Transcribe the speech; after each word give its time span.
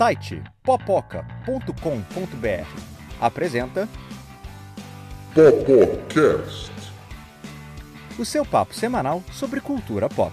site 0.00 0.42
popoca.com.br 0.62 1.26
apresenta 3.20 3.86
Popocast. 5.34 6.72
o 8.18 8.24
seu 8.24 8.46
papo 8.46 8.72
semanal 8.72 9.22
sobre 9.30 9.60
cultura 9.60 10.08
pop. 10.08 10.32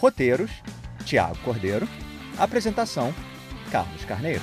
Roteiros: 0.00 0.50
Tiago 1.04 1.38
Cordeiro. 1.44 1.88
Apresentação: 2.36 3.14
Carlos 3.70 4.04
Carneiro. 4.06 4.42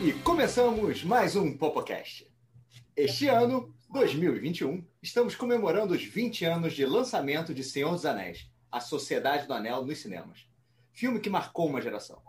E 0.00 0.14
começamos 0.14 1.04
mais 1.04 1.36
um 1.36 1.54
Popocast. 1.54 2.26
Este 2.96 3.28
ano, 3.28 3.74
2021, 3.90 4.82
estamos 5.02 5.36
comemorando 5.36 5.92
os 5.92 6.02
20 6.02 6.46
anos 6.46 6.72
de 6.72 6.86
lançamento 6.86 7.52
de 7.52 7.62
Senhor 7.62 7.92
dos 7.92 8.06
Anéis, 8.06 8.50
A 8.72 8.80
Sociedade 8.80 9.46
do 9.46 9.52
Anel 9.52 9.84
nos 9.84 9.98
cinemas. 9.98 10.48
Filme 10.92 11.20
que 11.20 11.30
marcou 11.30 11.68
uma 11.68 11.80
geração. 11.80 12.22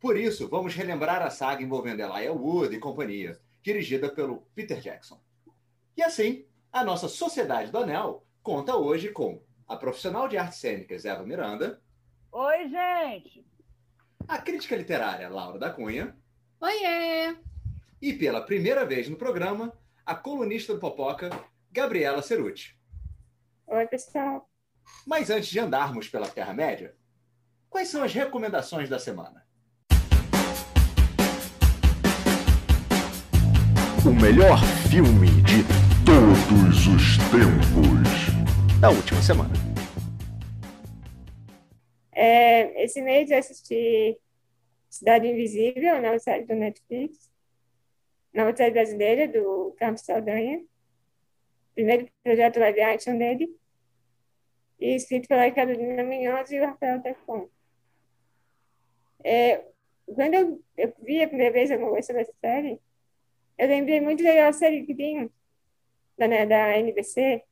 Por 0.00 0.16
isso, 0.16 0.48
vamos 0.48 0.74
relembrar 0.74 1.22
a 1.22 1.30
saga 1.30 1.62
envolvendo 1.62 2.00
Elijah 2.00 2.32
Wood 2.32 2.74
e 2.74 2.80
companhia, 2.80 3.38
dirigida 3.62 4.08
pelo 4.08 4.42
Peter 4.54 4.80
Jackson. 4.80 5.20
E 5.96 6.02
assim, 6.02 6.46
a 6.72 6.82
nossa 6.82 7.08
Sociedade 7.08 7.70
do 7.70 7.78
Anel 7.78 8.26
conta 8.42 8.74
hoje 8.76 9.10
com 9.10 9.42
a 9.68 9.76
profissional 9.76 10.28
de 10.28 10.36
artes 10.38 10.58
cênicas 10.58 11.04
Eva 11.04 11.24
Miranda, 11.24 11.82
Oi, 12.32 12.68
gente! 12.68 13.46
a 14.28 14.38
crítica 14.38 14.76
literária 14.76 15.28
Laura 15.28 15.58
da 15.58 15.70
Cunha 15.70 16.16
Oiê! 16.60 17.36
e, 18.00 18.12
pela 18.12 18.42
primeira 18.42 18.84
vez 18.84 19.08
no 19.08 19.16
programa, 19.16 19.72
a 20.04 20.14
colunista 20.14 20.72
do 20.74 20.80
Popoca, 20.80 21.30
Gabriela 21.72 22.22
Ceruti. 22.22 22.78
Oi, 23.66 23.86
pessoal. 23.88 24.48
Mas 25.06 25.30
antes 25.30 25.48
de 25.48 25.58
andarmos 25.58 26.08
pela 26.08 26.28
Terra-média, 26.28 26.94
quais 27.70 27.88
são 27.88 28.02
as 28.02 28.12
recomendações 28.12 28.88
da 28.88 28.98
semana? 28.98 29.46
O 34.04 34.10
melhor 34.10 34.58
filme 34.90 35.28
de 35.42 35.62
todos 36.04 36.86
os 36.86 37.18
tempos. 37.30 38.80
Da 38.80 38.90
última 38.90 39.20
semana. 39.22 39.52
É, 42.12 42.84
esse 42.84 43.02
mês 43.02 43.30
eu 43.30 43.38
assisti 43.38 44.18
Cidade 44.88 45.26
Invisível, 45.26 46.00
na 46.00 46.18
série 46.18 46.44
do 46.44 46.54
Netflix. 46.54 47.30
Nova 48.32 48.56
série 48.56 48.70
brasileira, 48.70 49.28
do 49.28 49.74
Campos 49.78 50.02
Saldanha. 50.02 50.62
Primeiro 51.74 52.08
projeto 52.22 52.58
live 52.58 52.80
action 52.80 53.18
dele. 53.18 53.48
E 54.78 54.94
escrito 54.94 55.28
pela 55.28 55.50
Carolina 55.50 56.02
Minhosa 56.02 56.54
e 56.54 56.60
o 56.60 56.66
Rafael 56.66 57.00
Tefon. 57.02 57.48
É, 59.24 59.64
quando 60.06 60.34
eu, 60.34 60.62
eu 60.76 60.94
vi 61.02 61.22
a 61.22 61.28
primeira 61.28 61.52
vez 61.52 61.70
alguma 61.70 61.90
coisa 61.90 62.06
sobre 62.06 62.22
essa 62.22 62.34
série, 62.40 62.80
eu 63.58 63.68
lembrei 63.68 64.00
muito 64.00 64.22
daquela 64.22 64.52
série 64.52 64.84
que 64.84 64.94
da, 66.16 66.28
né, 66.28 66.46
da 66.46 66.78
NBC, 66.78 67.42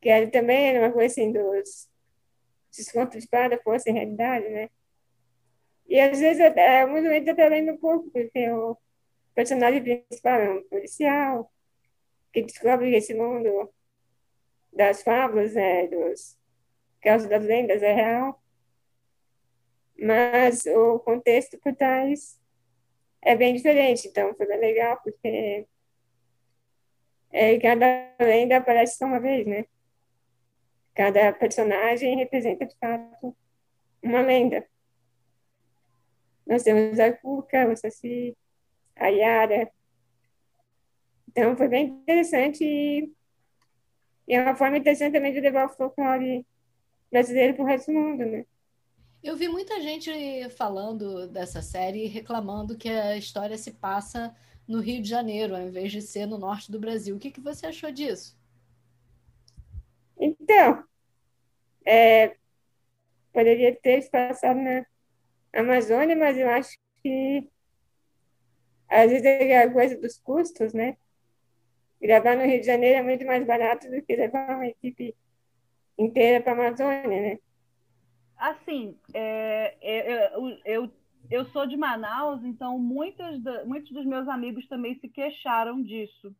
que 0.00 0.08
era 0.08 0.28
também 0.30 0.70
era 0.70 0.80
uma 0.80 0.92
coisa 0.92 1.12
assim 1.12 1.32
dos 1.32 1.88
descontos 2.76 3.20
de 3.22 3.28
fada 3.28 3.60
fosse 3.62 3.90
realidade, 3.90 4.48
né? 4.48 4.70
E 5.86 6.00
às 6.00 6.18
vezes 6.18 6.40
é 6.40 6.86
muito 6.86 7.04
momento 7.04 7.30
até 7.30 7.48
lembro 7.48 7.74
um 7.74 7.78
pouco, 7.78 8.10
porque 8.10 8.50
o 8.50 8.76
personagem 9.34 9.82
principal 9.82 10.40
é 10.40 10.50
um 10.50 10.62
policial 10.68 11.52
que 12.32 12.42
descobre 12.42 12.90
que 12.90 12.96
esse 12.96 13.14
mundo 13.14 13.70
das 14.72 15.02
fábulas, 15.02 15.54
né, 15.54 15.86
dos 15.88 16.38
casos 17.00 17.28
das 17.28 17.44
lendas 17.44 17.82
é 17.82 17.92
real, 17.92 18.42
mas 19.98 20.64
o 20.66 20.98
contexto 21.00 21.58
por 21.58 21.74
trás 21.74 22.40
é 23.20 23.36
bem 23.36 23.54
diferente, 23.54 24.08
então 24.08 24.34
foi 24.34 24.46
bem 24.46 24.58
legal, 24.58 25.00
porque 25.02 25.66
é, 27.30 27.58
cada 27.58 27.86
lenda 28.20 28.58
aparece 28.58 28.98
só 28.98 29.06
uma 29.06 29.20
vez, 29.20 29.46
né? 29.46 29.64
Cada 30.94 31.32
personagem 31.32 32.16
representa, 32.16 32.66
de 32.66 32.76
fato, 32.76 33.34
uma 34.02 34.20
lenda. 34.20 34.66
Nós 36.46 36.62
temos 36.62 37.00
a 37.00 37.12
Cuca, 37.12 37.68
o 37.68 37.76
Saci, 37.76 38.36
a 38.94 39.08
Yara. 39.08 39.72
Então, 41.28 41.56
foi 41.56 41.68
bem 41.68 41.86
interessante 41.86 42.62
e, 42.62 43.10
e 44.26 44.34
é 44.34 44.42
uma 44.42 44.54
forma 44.54 44.78
interessante 44.78 45.12
também 45.12 45.32
de 45.32 45.40
levar 45.40 45.66
o 45.66 45.68
folclore 45.68 46.46
brasileiro 47.10 47.54
para 47.54 47.64
o 47.64 47.66
resto 47.66 47.92
do 47.92 47.98
mundo, 47.98 48.24
né? 48.24 48.46
Eu 49.22 49.36
vi 49.36 49.48
muita 49.48 49.80
gente 49.80 50.10
falando 50.50 51.28
dessa 51.28 51.62
série 51.62 52.06
reclamando 52.06 52.76
que 52.76 52.88
a 52.88 53.16
história 53.16 53.56
se 53.56 53.72
passa 53.72 54.34
no 54.66 54.80
Rio 54.80 55.00
de 55.00 55.08
Janeiro, 55.08 55.54
ao 55.54 55.62
invés 55.62 55.92
de 55.92 56.02
ser 56.02 56.26
no 56.26 56.38
norte 56.38 56.72
do 56.72 56.80
Brasil. 56.80 57.14
O 57.14 57.18
que, 57.18 57.30
que 57.30 57.40
você 57.40 57.66
achou 57.66 57.92
disso? 57.92 58.36
Então, 60.18 60.84
é, 61.84 62.36
poderia 63.32 63.74
ter 63.74 64.02
se 64.02 64.10
passado 64.10 64.58
na 64.60 64.86
Amazônia, 65.52 66.16
mas 66.16 66.36
eu 66.36 66.48
acho 66.48 66.76
que 67.02 67.48
às 68.88 69.10
vezes 69.10 69.24
é 69.24 69.62
a 69.62 69.72
coisa 69.72 69.96
dos 69.96 70.18
custos, 70.18 70.72
né? 70.72 70.96
Gravar 72.02 72.36
no 72.36 72.44
Rio 72.44 72.58
de 72.58 72.66
Janeiro 72.66 72.98
é 72.98 73.02
muito 73.02 73.24
mais 73.24 73.46
barato 73.46 73.88
do 73.88 74.02
que 74.02 74.16
levar 74.16 74.56
uma 74.56 74.66
equipe 74.66 75.14
inteira 75.96 76.42
para 76.42 76.52
a 76.52 76.66
Amazônia, 76.66 77.08
né? 77.08 77.38
Assim, 78.36 78.98
é, 79.14 79.76
é, 79.80 80.34
eu, 80.34 80.58
eu, 80.64 80.92
eu 81.30 81.44
sou 81.46 81.64
de 81.64 81.76
Manaus, 81.76 82.42
então 82.42 82.76
muitos, 82.76 83.40
da, 83.40 83.64
muitos 83.64 83.92
dos 83.92 84.04
meus 84.04 84.26
amigos 84.26 84.66
também 84.66 84.98
se 84.98 85.08
queixaram 85.08 85.80
disso, 85.80 86.34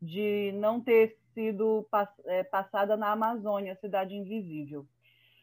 de 0.00 0.52
não 0.54 0.80
ter 0.80 1.18
sido 1.34 1.84
pass, 1.90 2.08
é, 2.26 2.44
passada 2.44 2.96
na 2.96 3.10
Amazônia, 3.10 3.76
Cidade 3.80 4.14
Invisível. 4.14 4.82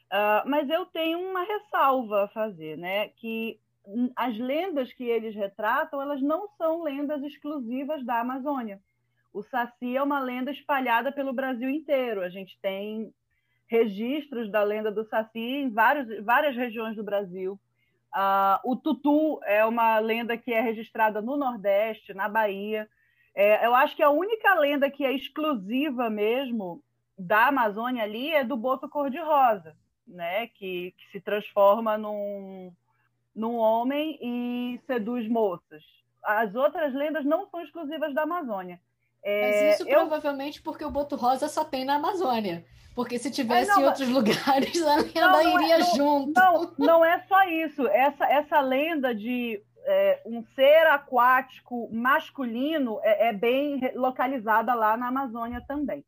Uh, 0.05 0.47
mas 0.47 0.69
eu 0.69 0.85
tenho 0.85 1.19
uma 1.19 1.43
ressalva 1.43 2.23
a 2.23 2.27
fazer, 2.29 2.77
né? 2.77 3.09
Que 3.09 3.59
as 4.15 4.37
lendas 4.37 4.93
que 4.93 5.03
eles 5.03 5.35
retratam, 5.35 6.01
elas 6.01 6.21
não 6.21 6.47
são 6.57 6.83
lendas 6.83 7.21
exclusivas 7.23 8.03
da 8.05 8.21
Amazônia. 8.21 8.79
O 9.35 9.43
Saci 9.43 9.97
é 9.97 10.01
uma 10.01 10.21
lenda 10.21 10.49
espalhada 10.49 11.11
pelo 11.11 11.33
Brasil 11.33 11.69
inteiro. 11.69 12.21
A 12.21 12.29
gente 12.29 12.57
tem 12.61 13.13
registros 13.67 14.49
da 14.49 14.63
lenda 14.63 14.89
do 14.89 15.03
Saci 15.03 15.37
em 15.37 15.69
vários, 15.69 16.23
várias 16.23 16.55
regiões 16.55 16.95
do 16.95 17.03
Brasil. 17.03 17.59
Uh, 18.15 18.71
o 18.71 18.77
Tutu 18.77 19.41
é 19.43 19.65
uma 19.65 19.99
lenda 19.99 20.37
que 20.37 20.53
é 20.53 20.61
registrada 20.61 21.21
no 21.21 21.35
Nordeste, 21.35 22.13
na 22.13 22.29
Bahia. 22.29 22.87
É, 23.35 23.65
eu 23.65 23.75
acho 23.75 23.93
que 23.93 24.01
a 24.01 24.09
única 24.09 24.53
lenda 24.55 24.89
que 24.89 25.03
é 25.03 25.11
exclusiva 25.11 26.09
mesmo 26.09 26.81
da 27.19 27.47
Amazônia 27.47 28.03
ali 28.03 28.31
é 28.31 28.41
do 28.41 28.55
boto 28.55 28.87
cor-de-rosa, 28.87 29.75
né? 30.07 30.47
Que, 30.47 30.93
que, 30.97 31.11
se 31.11 31.19
transforma 31.19 31.97
num, 31.97 32.71
num 33.35 33.57
homem 33.57 34.17
e 34.21 34.79
seduz 34.87 35.27
moças. 35.27 35.83
As 36.23 36.55
outras 36.55 36.93
lendas 36.93 37.25
não 37.25 37.49
são 37.49 37.59
exclusivas 37.61 38.13
da 38.13 38.21
Amazônia. 38.21 38.79
É, 39.25 39.41
Mas 39.41 39.79
isso 39.79 39.89
eu... 39.89 39.97
provavelmente 39.97 40.61
porque 40.61 40.85
o 40.85 40.91
boto 40.91 41.15
rosa 41.15 41.49
só 41.49 41.65
tem 41.65 41.83
na 41.83 41.95
Amazônia. 41.95 42.63
Porque 42.93 43.17
se 43.17 43.31
tivesse 43.31 43.71
não, 43.71 43.81
em 43.81 43.85
outros 43.85 44.07
lugares, 44.07 44.81
a 44.85 44.95
lenda 44.97 45.19
não, 45.19 45.43
não 45.43 45.61
iria 45.61 45.77
é, 45.77 45.81
junto. 45.81 46.39
Não, 46.39 46.73
não 46.77 47.05
é 47.05 47.19
só 47.27 47.43
isso. 47.43 47.87
Essa, 47.87 48.25
essa 48.25 48.61
lenda 48.61 49.13
de 49.13 49.61
é, 49.83 50.21
um 50.25 50.43
ser 50.55 50.87
aquático 50.87 51.89
masculino 51.91 52.99
é, 53.01 53.29
é, 53.29 53.33
bem 53.33 53.79
localizada 53.95 54.73
lá 54.75 54.95
na 54.95 55.07
Amazônia 55.07 55.61
também. 55.67 56.05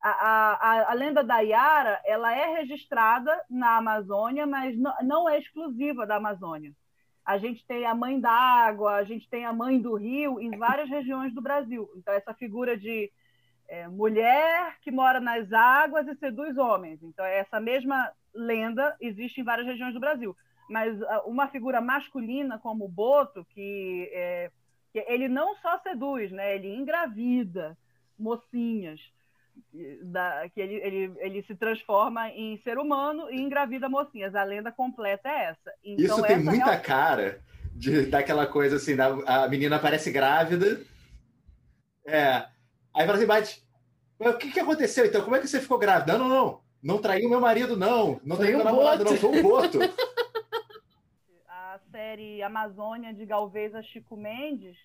A, 0.00 0.10
a, 0.10 0.90
a, 0.92 0.94
lenda 0.94 1.22
da 1.22 1.40
Yara 1.40 2.00
ela 2.06 2.34
é 2.34 2.56
registrada 2.56 3.38
na 3.50 3.76
Amazônia, 3.76 4.46
mas 4.46 4.78
não, 4.78 4.94
não 5.02 5.28
é 5.28 5.38
exclusiva 5.38 6.06
da 6.06 6.16
Amazônia. 6.16 6.72
A 7.30 7.38
gente 7.38 7.64
tem 7.64 7.86
a 7.86 7.94
mãe 7.94 8.18
d'água, 8.18 8.96
a 8.96 9.04
gente 9.04 9.28
tem 9.30 9.46
a 9.46 9.52
mãe 9.52 9.80
do 9.80 9.94
rio 9.94 10.40
em 10.40 10.50
várias 10.58 10.88
regiões 10.88 11.32
do 11.32 11.40
Brasil. 11.40 11.88
Então, 11.94 12.12
essa 12.12 12.34
figura 12.34 12.76
de 12.76 13.08
é, 13.68 13.86
mulher 13.86 14.76
que 14.82 14.90
mora 14.90 15.20
nas 15.20 15.52
águas 15.52 16.08
e 16.08 16.16
seduz 16.16 16.58
homens. 16.58 17.00
Então, 17.04 17.24
essa 17.24 17.60
mesma 17.60 18.10
lenda 18.34 18.96
existe 19.00 19.40
em 19.40 19.44
várias 19.44 19.64
regiões 19.64 19.94
do 19.94 20.00
Brasil. 20.00 20.36
Mas 20.68 20.98
uma 21.24 21.46
figura 21.46 21.80
masculina 21.80 22.58
como 22.58 22.86
o 22.86 22.88
Boto, 22.88 23.44
que, 23.50 24.10
é, 24.12 24.50
que 24.92 24.98
ele 25.06 25.28
não 25.28 25.54
só 25.58 25.78
seduz, 25.78 26.32
né? 26.32 26.56
ele 26.56 26.74
engravida 26.74 27.78
mocinhas, 28.18 29.00
da, 30.02 30.48
que 30.48 30.60
ele, 30.60 30.74
ele, 30.76 31.12
ele 31.18 31.42
se 31.42 31.54
transforma 31.54 32.28
em 32.30 32.58
ser 32.58 32.78
humano 32.78 33.30
e 33.30 33.40
engravida 33.40 33.88
mocinhas. 33.88 34.34
A 34.34 34.44
lenda 34.44 34.70
completa 34.72 35.28
é 35.28 35.44
essa. 35.44 35.72
Então, 35.84 36.16
Isso 36.16 36.22
tem 36.26 36.38
muita 36.38 36.76
cara 36.78 37.40
de, 37.72 38.06
daquela 38.06 38.46
coisa 38.46 38.76
assim, 38.76 38.96
da, 38.96 39.08
a 39.26 39.48
menina 39.48 39.76
aparece 39.76 40.10
grávida. 40.10 40.80
É, 42.06 42.44
Aí 42.94 43.06
fala 43.06 43.16
assim, 43.16 43.26
mas, 43.26 43.64
mas 44.18 44.34
o 44.34 44.38
que, 44.38 44.50
que 44.50 44.60
aconteceu 44.60 45.06
então? 45.06 45.22
Como 45.22 45.36
é 45.36 45.40
que 45.40 45.48
você 45.48 45.60
ficou 45.60 45.78
grávida? 45.78 46.18
Não, 46.18 46.28
não, 46.28 46.28
não. 46.28 46.60
Não 46.82 46.98
traiu 46.98 47.28
meu 47.28 47.40
marido, 47.40 47.76
não. 47.76 48.20
Não 48.24 48.36
traiu 48.36 48.56
meu 48.56 48.64
namorado, 48.64 49.04
não. 49.04 49.16
Foi 49.16 49.38
o 49.38 49.42
Boto. 49.42 49.78
A 51.48 51.78
série 51.92 52.42
Amazônia 52.42 53.14
de 53.14 53.24
Galvez 53.24 53.74
a 53.74 53.82
Chico 53.82 54.16
Mendes, 54.16 54.76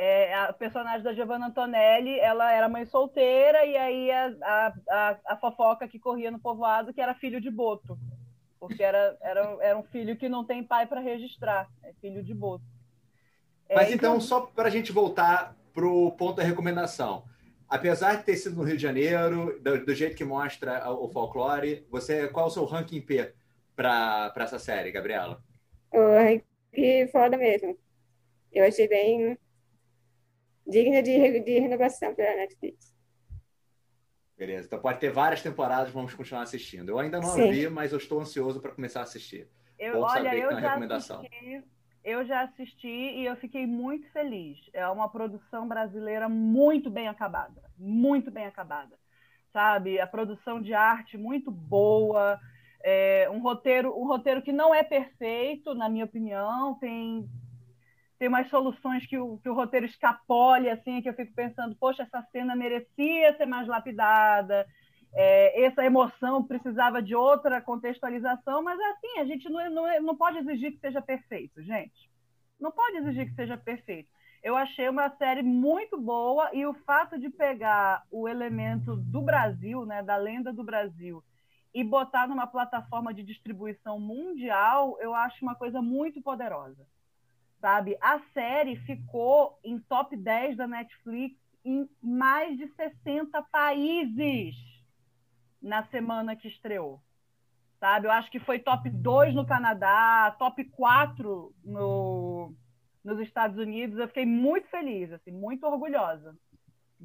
é, 0.00 0.32
a 0.32 0.52
personagem 0.52 1.02
da 1.02 1.12
Giovanna 1.12 1.48
Antonelli, 1.48 2.20
ela 2.20 2.52
era 2.52 2.68
mãe 2.68 2.86
solteira 2.86 3.66
e 3.66 3.76
aí 3.76 4.12
a, 4.12 4.32
a, 4.42 4.72
a, 4.88 5.18
a 5.26 5.36
fofoca 5.38 5.88
que 5.88 5.98
corria 5.98 6.30
no 6.30 6.38
povoado 6.38 6.94
que 6.94 7.00
era 7.00 7.16
filho 7.16 7.40
de 7.40 7.50
Boto. 7.50 7.98
Porque 8.60 8.80
era, 8.80 9.18
era, 9.20 9.40
era 9.60 9.76
um 9.76 9.82
filho 9.82 10.16
que 10.16 10.28
não 10.28 10.44
tem 10.44 10.62
pai 10.62 10.86
para 10.86 11.00
registrar, 11.00 11.68
é 11.82 11.92
filho 11.94 12.22
de 12.22 12.32
Boto. 12.32 12.62
É, 13.68 13.74
Mas 13.74 13.90
então, 13.90 14.20
só 14.20 14.42
para 14.42 14.68
a 14.68 14.70
gente 14.70 14.92
voltar 14.92 15.56
pro 15.74 16.12
ponto 16.12 16.36
da 16.36 16.44
recomendação. 16.44 17.24
Apesar 17.68 18.18
de 18.18 18.22
ter 18.22 18.36
sido 18.36 18.54
no 18.54 18.62
Rio 18.62 18.76
de 18.76 18.82
Janeiro, 18.82 19.58
do, 19.60 19.84
do 19.84 19.94
jeito 19.96 20.16
que 20.16 20.24
mostra 20.24 20.88
o 20.92 21.08
folclore, 21.08 21.84
você 21.90 22.28
qual 22.28 22.46
é 22.46 22.48
o 22.48 22.52
seu 22.52 22.64
ranking 22.64 23.00
P 23.00 23.34
para 23.74 24.32
essa 24.36 24.60
série, 24.60 24.92
Gabriela? 24.92 25.42
Oh, 25.92 26.40
que 26.72 27.08
foda 27.08 27.36
mesmo. 27.36 27.76
Eu 28.52 28.64
achei 28.64 28.86
bem 28.86 29.36
digna 30.68 31.02
de, 31.02 31.40
de 31.40 31.58
renovação 31.58 32.14
pela 32.14 32.36
Netflix. 32.36 32.94
Beleza. 34.36 34.66
Então 34.66 34.78
pode 34.80 35.00
ter 35.00 35.10
várias 35.10 35.42
temporadas, 35.42 35.90
vamos 35.92 36.14
continuar 36.14 36.42
assistindo. 36.42 36.90
Eu 36.90 36.98
ainda 36.98 37.20
não 37.20 37.30
Sim. 37.30 37.50
vi, 37.50 37.68
mas 37.68 37.90
eu 37.92 37.98
estou 37.98 38.20
ansioso 38.20 38.60
para 38.60 38.70
começar 38.70 39.00
a 39.00 39.02
assistir. 39.02 39.48
Eu, 39.76 39.94
Bom 39.94 40.02
olha, 40.02 40.12
saber 40.12 40.30
que 40.30 40.36
eu 40.36 40.48
tem 40.48 40.56
uma 40.56 40.60
já 40.60 40.68
recomendação. 40.68 41.20
assisti, 41.20 41.64
eu 42.04 42.24
já 42.24 42.40
assisti 42.42 42.88
e 42.88 43.26
eu 43.26 43.36
fiquei 43.36 43.66
muito 43.66 44.08
feliz. 44.12 44.58
É 44.72 44.86
uma 44.88 45.08
produção 45.08 45.66
brasileira 45.66 46.28
muito 46.28 46.88
bem 46.88 47.08
acabada, 47.08 47.62
muito 47.76 48.30
bem 48.30 48.46
acabada, 48.46 48.96
sabe? 49.52 50.00
A 50.00 50.06
produção 50.06 50.62
de 50.62 50.72
arte 50.72 51.18
muito 51.18 51.50
boa, 51.50 52.38
é, 52.82 53.28
um 53.30 53.40
roteiro, 53.40 53.96
um 54.00 54.06
roteiro 54.06 54.40
que 54.40 54.52
não 54.52 54.72
é 54.72 54.84
perfeito, 54.84 55.74
na 55.74 55.88
minha 55.88 56.04
opinião, 56.04 56.74
tem 56.78 57.28
tem 58.18 58.28
umas 58.28 58.48
soluções 58.48 59.06
que 59.06 59.16
o, 59.16 59.38
que 59.38 59.48
o 59.48 59.54
roteiro 59.54 59.86
escapole, 59.86 60.68
assim, 60.68 61.00
que 61.00 61.08
eu 61.08 61.14
fico 61.14 61.32
pensando, 61.34 61.76
poxa, 61.76 62.02
essa 62.02 62.22
cena 62.32 62.56
merecia 62.56 63.36
ser 63.36 63.46
mais 63.46 63.68
lapidada, 63.68 64.66
é, 65.14 65.64
essa 65.64 65.84
emoção 65.84 66.42
precisava 66.42 67.00
de 67.00 67.14
outra 67.14 67.60
contextualização, 67.60 68.62
mas 68.62 68.78
assim, 68.80 69.20
a 69.20 69.24
gente 69.24 69.48
não, 69.48 69.70
não, 69.70 70.02
não 70.02 70.16
pode 70.16 70.38
exigir 70.38 70.72
que 70.72 70.80
seja 70.80 71.00
perfeito, 71.00 71.62
gente. 71.62 72.10
Não 72.60 72.72
pode 72.72 72.96
exigir 72.96 73.28
que 73.28 73.34
seja 73.34 73.56
perfeito. 73.56 74.08
Eu 74.42 74.56
achei 74.56 74.88
uma 74.88 75.10
série 75.16 75.42
muito 75.42 76.00
boa 76.00 76.50
e 76.52 76.66
o 76.66 76.74
fato 76.74 77.18
de 77.18 77.28
pegar 77.28 78.02
o 78.10 78.28
elemento 78.28 78.96
do 78.96 79.22
Brasil, 79.22 79.84
né, 79.86 80.02
da 80.02 80.16
lenda 80.16 80.52
do 80.52 80.64
Brasil, 80.64 81.22
e 81.74 81.84
botar 81.84 82.26
numa 82.26 82.46
plataforma 82.46 83.12
de 83.12 83.22
distribuição 83.22 84.00
mundial, 84.00 84.96
eu 85.00 85.14
acho 85.14 85.44
uma 85.44 85.54
coisa 85.54 85.80
muito 85.80 86.20
poderosa. 86.20 86.86
Sabe? 87.60 87.96
A 88.00 88.20
série 88.32 88.76
ficou 88.76 89.58
em 89.64 89.78
top 89.80 90.16
10 90.16 90.56
da 90.56 90.66
Netflix 90.66 91.36
em 91.64 91.88
mais 92.00 92.56
de 92.56 92.68
60 92.68 93.42
países 93.44 94.54
na 95.60 95.84
semana 95.86 96.36
que 96.36 96.48
estreou. 96.48 97.02
Sabe? 97.80 98.06
Eu 98.06 98.12
acho 98.12 98.30
que 98.30 98.40
foi 98.40 98.58
top 98.58 98.88
2 98.88 99.34
no 99.34 99.46
Canadá, 99.46 100.34
top 100.38 100.64
4 100.64 101.54
no, 101.64 102.54
nos 103.04 103.20
Estados 103.20 103.58
Unidos. 103.58 103.98
Eu 103.98 104.08
fiquei 104.08 104.26
muito 104.26 104.68
feliz, 104.68 105.12
assim, 105.12 105.30
muito 105.30 105.66
orgulhosa. 105.66 106.36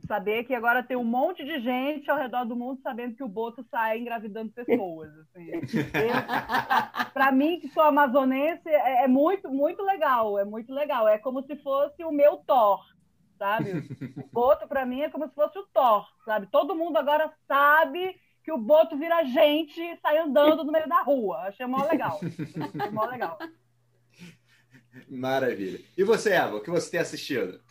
Saber 0.07 0.43
que 0.43 0.55
agora 0.55 0.81
tem 0.81 0.97
um 0.97 1.03
monte 1.03 1.45
de 1.45 1.59
gente 1.59 2.09
ao 2.09 2.17
redor 2.17 2.45
do 2.45 2.55
mundo 2.55 2.81
sabendo 2.81 3.15
que 3.15 3.23
o 3.23 3.27
Boto 3.27 3.63
sai 3.69 3.99
engravidando 3.99 4.51
pessoas. 4.51 5.11
Assim. 5.19 5.51
Para 7.13 7.31
mim, 7.31 7.59
que 7.59 7.69
sou 7.69 7.83
amazonense, 7.83 8.67
é, 8.67 9.03
é 9.03 9.07
muito, 9.07 9.49
muito 9.49 9.83
legal. 9.83 10.37
É 10.39 10.43
muito 10.43 10.73
legal. 10.73 11.07
É 11.07 11.17
como 11.19 11.43
se 11.43 11.55
fosse 11.57 12.03
o 12.03 12.11
meu 12.11 12.37
Thor, 12.37 12.83
sabe? 13.37 13.87
O 14.17 14.27
Boto, 14.33 14.67
para 14.67 14.85
mim, 14.85 15.01
é 15.01 15.09
como 15.09 15.27
se 15.27 15.35
fosse 15.35 15.57
o 15.59 15.67
Thor, 15.67 16.07
sabe? 16.25 16.47
Todo 16.47 16.75
mundo 16.75 16.97
agora 16.97 17.31
sabe 17.47 18.19
que 18.43 18.51
o 18.51 18.57
Boto 18.57 18.97
vira 18.97 19.23
gente 19.23 19.79
e 19.79 19.97
sai 19.97 20.17
andando 20.17 20.63
no 20.63 20.71
meio 20.71 20.89
da 20.89 21.01
rua. 21.01 21.37
Achei 21.43 21.65
mó 21.65 21.85
legal. 21.85 22.19
Achei 22.19 22.91
mó 22.91 23.05
legal. 23.05 23.37
Maravilha. 25.09 25.79
E 25.97 26.03
você, 26.03 26.31
Eva, 26.31 26.57
o 26.57 26.61
que 26.61 26.69
você 26.69 26.91
tem 26.91 26.99
assistido? 26.99 27.61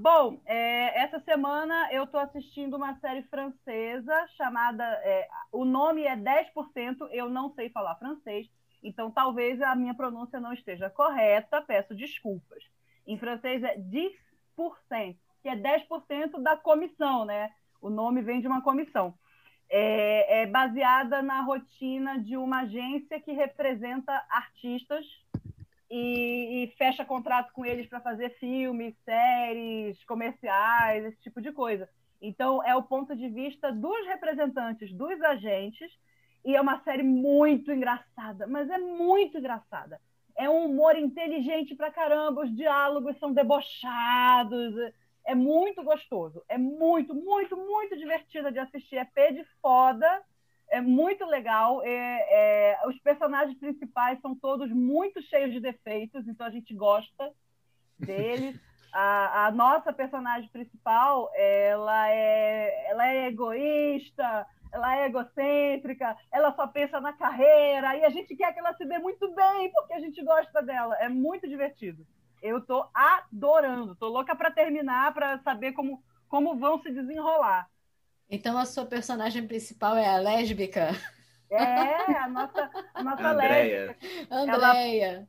Bom, 0.00 0.40
é, 0.46 0.96
essa 1.00 1.18
semana 1.18 1.92
eu 1.92 2.04
estou 2.04 2.20
assistindo 2.20 2.76
uma 2.76 2.94
série 3.00 3.24
francesa 3.24 4.28
chamada. 4.36 4.84
é, 5.02 5.28
o 5.50 5.64
nome 5.64 6.04
é 6.04 6.16
10%, 6.16 7.08
eu 7.10 7.28
não 7.28 7.52
sei 7.54 7.68
falar 7.70 7.96
francês, 7.96 8.48
então 8.80 9.10
talvez 9.10 9.60
a 9.60 9.74
minha 9.74 9.92
pronúncia 9.92 10.38
não 10.38 10.52
esteja 10.52 10.88
correta, 10.88 11.60
peço 11.60 11.96
desculpas. 11.96 12.62
Em 13.08 13.18
francês 13.18 13.60
é 13.64 13.76
10%, 13.76 15.16
que 15.42 15.48
é 15.48 15.56
10% 15.56 16.40
da 16.40 16.56
comissão, 16.56 17.24
né? 17.24 17.50
O 17.80 17.90
nome 17.90 18.22
vem 18.22 18.40
de 18.40 18.46
uma 18.46 18.62
comissão. 18.62 19.12
É, 19.68 20.42
é 20.42 20.46
baseada 20.46 21.22
na 21.22 21.40
rotina 21.40 22.20
de 22.20 22.36
uma 22.36 22.60
agência 22.60 23.20
que 23.20 23.32
representa 23.32 24.12
artistas 24.30 25.04
e, 25.90 26.64
e 26.64 26.74
fecha 26.76 27.04
contrato 27.04 27.52
com 27.52 27.64
eles 27.64 27.86
para 27.86 28.00
fazer 28.00 28.30
filmes, 28.38 28.94
séries, 29.04 30.02
comerciais, 30.04 31.04
esse 31.04 31.20
tipo 31.20 31.40
de 31.40 31.52
coisa. 31.52 31.88
Então, 32.20 32.62
é 32.64 32.74
o 32.74 32.82
ponto 32.82 33.14
de 33.14 33.28
vista 33.28 33.72
dos 33.72 34.06
representantes, 34.06 34.92
dos 34.92 35.20
agentes, 35.22 35.90
e 36.44 36.54
é 36.54 36.60
uma 36.60 36.82
série 36.82 37.02
muito 37.02 37.72
engraçada, 37.72 38.46
mas 38.46 38.68
é 38.70 38.78
muito 38.78 39.38
engraçada. 39.38 40.00
É 40.36 40.48
um 40.48 40.66
humor 40.66 40.96
inteligente 40.96 41.74
pra 41.74 41.90
caramba, 41.90 42.42
os 42.42 42.54
diálogos 42.54 43.18
são 43.18 43.32
debochados, 43.32 44.74
é 45.24 45.34
muito 45.34 45.82
gostoso, 45.82 46.42
é 46.48 46.56
muito, 46.56 47.14
muito, 47.14 47.56
muito 47.56 47.96
divertida 47.96 48.50
de 48.50 48.58
assistir, 48.58 48.96
é 48.96 49.04
pé 49.04 49.32
de 49.32 49.44
foda, 49.60 50.22
é 50.78 50.80
muito 50.80 51.24
legal. 51.26 51.82
É, 51.84 51.90
é, 51.90 52.78
os 52.86 52.98
personagens 53.00 53.58
principais 53.58 54.20
são 54.20 54.34
todos 54.34 54.70
muito 54.70 55.20
cheios 55.22 55.52
de 55.52 55.60
defeitos, 55.60 56.26
então 56.26 56.46
a 56.46 56.50
gente 56.50 56.74
gosta 56.74 57.32
deles. 57.98 58.58
A, 58.90 59.48
a 59.48 59.50
nossa 59.50 59.92
personagem 59.92 60.48
principal, 60.48 61.30
ela 61.34 62.08
é, 62.08 62.90
ela 62.90 63.06
é 63.06 63.26
egoísta, 63.26 64.46
ela 64.72 64.96
é 64.96 65.06
egocêntrica, 65.06 66.16
ela 66.32 66.54
só 66.54 66.66
pensa 66.66 66.98
na 66.98 67.12
carreira 67.12 67.94
e 67.98 68.04
a 68.06 68.08
gente 68.08 68.34
quer 68.34 68.50
que 68.54 68.58
ela 68.58 68.74
se 68.74 68.86
dê 68.86 68.98
muito 68.98 69.30
bem 69.34 69.70
porque 69.72 69.92
a 69.92 70.00
gente 70.00 70.24
gosta 70.24 70.62
dela. 70.62 70.96
É 70.96 71.06
muito 71.06 71.46
divertido. 71.46 72.06
Eu 72.40 72.62
tô 72.64 72.88
adorando, 72.94 73.94
tô 73.94 74.08
louca 74.08 74.34
para 74.34 74.50
terminar 74.50 75.12
para 75.12 75.38
saber 75.40 75.72
como, 75.72 76.02
como 76.26 76.56
vão 76.56 76.80
se 76.80 76.90
desenrolar. 76.90 77.68
Então 78.30 78.58
a 78.58 78.66
sua 78.66 78.84
personagem 78.84 79.46
principal 79.46 79.96
é 79.96 80.06
a 80.06 80.18
lésbica? 80.18 80.90
É, 81.50 82.12
a 82.18 82.28
nossa, 82.28 82.70
a 82.92 83.02
nossa 83.02 83.28
Andréia. 83.28 83.86
lésbica. 83.86 84.34
Andréia. 84.34 85.28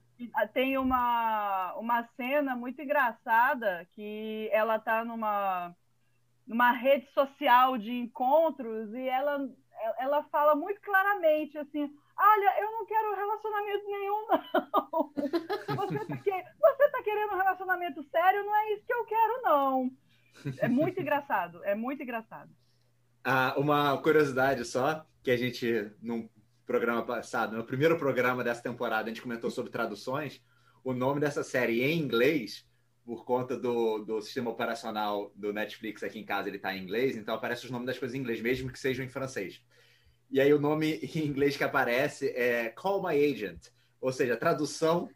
Tem 0.53 0.77
uma, 0.77 1.73
uma 1.75 2.03
cena 2.17 2.55
muito 2.55 2.81
engraçada 2.81 3.87
que 3.93 4.49
ela 4.51 4.77
tá 4.77 5.05
numa, 5.05 5.73
numa 6.45 6.71
rede 6.71 7.07
social 7.13 7.77
de 7.77 7.91
encontros 7.91 8.93
e 8.93 9.07
ela, 9.07 9.49
ela 9.97 10.23
fala 10.23 10.55
muito 10.55 10.81
claramente 10.81 11.57
assim, 11.57 11.89
olha, 12.17 12.59
eu 12.59 12.69
não 12.69 12.85
quero 12.85 13.15
relacionamento 13.15 13.85
nenhum, 13.85 14.27
não. 14.27 15.13
Você 15.77 16.05
tá, 16.05 16.17
que, 16.17 16.31
você 16.31 16.89
tá 16.89 17.03
querendo 17.03 17.33
um 17.33 17.37
relacionamento 17.37 18.03
sério? 18.11 18.43
Não 18.43 18.55
é 18.55 18.73
isso 18.73 18.85
que 18.85 18.93
eu 18.93 19.05
quero, 19.05 19.41
não. 19.43 19.91
É 20.57 20.67
muito 20.67 20.99
engraçado, 20.99 21.63
é 21.63 21.75
muito 21.75 22.03
engraçado. 22.03 22.49
Ah, 23.23 23.55
uma 23.57 23.97
curiosidade 23.97 24.65
só, 24.65 25.05
que 25.23 25.31
a 25.31 25.37
gente, 25.37 25.91
num 26.01 26.29
programa 26.65 27.03
passado, 27.03 27.57
no 27.57 27.63
primeiro 27.63 27.97
programa 27.97 28.43
dessa 28.43 28.61
temporada, 28.61 29.05
a 29.05 29.07
gente 29.07 29.21
comentou 29.21 29.49
sobre 29.49 29.71
traduções. 29.71 30.41
O 30.83 30.93
nome 30.93 31.19
dessa 31.19 31.43
série 31.43 31.83
em 31.83 31.99
inglês, 31.99 32.65
por 33.05 33.25
conta 33.25 33.57
do, 33.57 33.99
do 33.99 34.21
sistema 34.21 34.51
operacional 34.51 35.31
do 35.35 35.51
Netflix 35.51 36.03
aqui 36.03 36.19
em 36.19 36.25
casa, 36.25 36.47
ele 36.47 36.57
está 36.57 36.75
em 36.75 36.83
inglês, 36.83 37.17
então 37.17 37.35
aparece 37.35 37.65
os 37.65 37.71
nomes 37.71 37.87
das 37.87 37.97
coisas 37.97 38.15
em 38.15 38.19
inglês, 38.19 38.39
mesmo 38.39 38.71
que 38.71 38.79
sejam 38.79 39.03
em 39.03 39.09
francês. 39.09 39.61
E 40.29 40.39
aí 40.39 40.53
o 40.53 40.59
nome 40.59 40.99
em 41.15 41.25
inglês 41.25 41.57
que 41.57 41.63
aparece 41.63 42.29
é 42.29 42.69
Call 42.69 43.01
My 43.01 43.15
Agent, 43.15 43.67
ou 43.99 44.11
seja, 44.11 44.37
tradução 44.37 45.09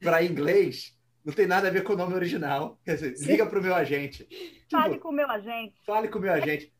para 0.00 0.24
inglês 0.24 0.98
não 1.24 1.34
tem 1.34 1.46
nada 1.46 1.68
a 1.68 1.70
ver 1.70 1.84
com 1.84 1.92
o 1.92 1.96
nome 1.96 2.14
original. 2.14 2.80
Dizer, 2.84 3.14
liga 3.20 3.46
para 3.46 3.58
o 3.58 3.62
meu 3.62 3.74
agente. 3.74 4.24
Tipo, 4.24 4.70
Fale 4.70 4.98
com 4.98 5.08
o 5.08 5.12
meu 5.12 5.30
agente. 5.30 5.74
Fale 5.84 6.08
com 6.08 6.18
o 6.18 6.22
meu 6.22 6.32
agente. 6.32 6.72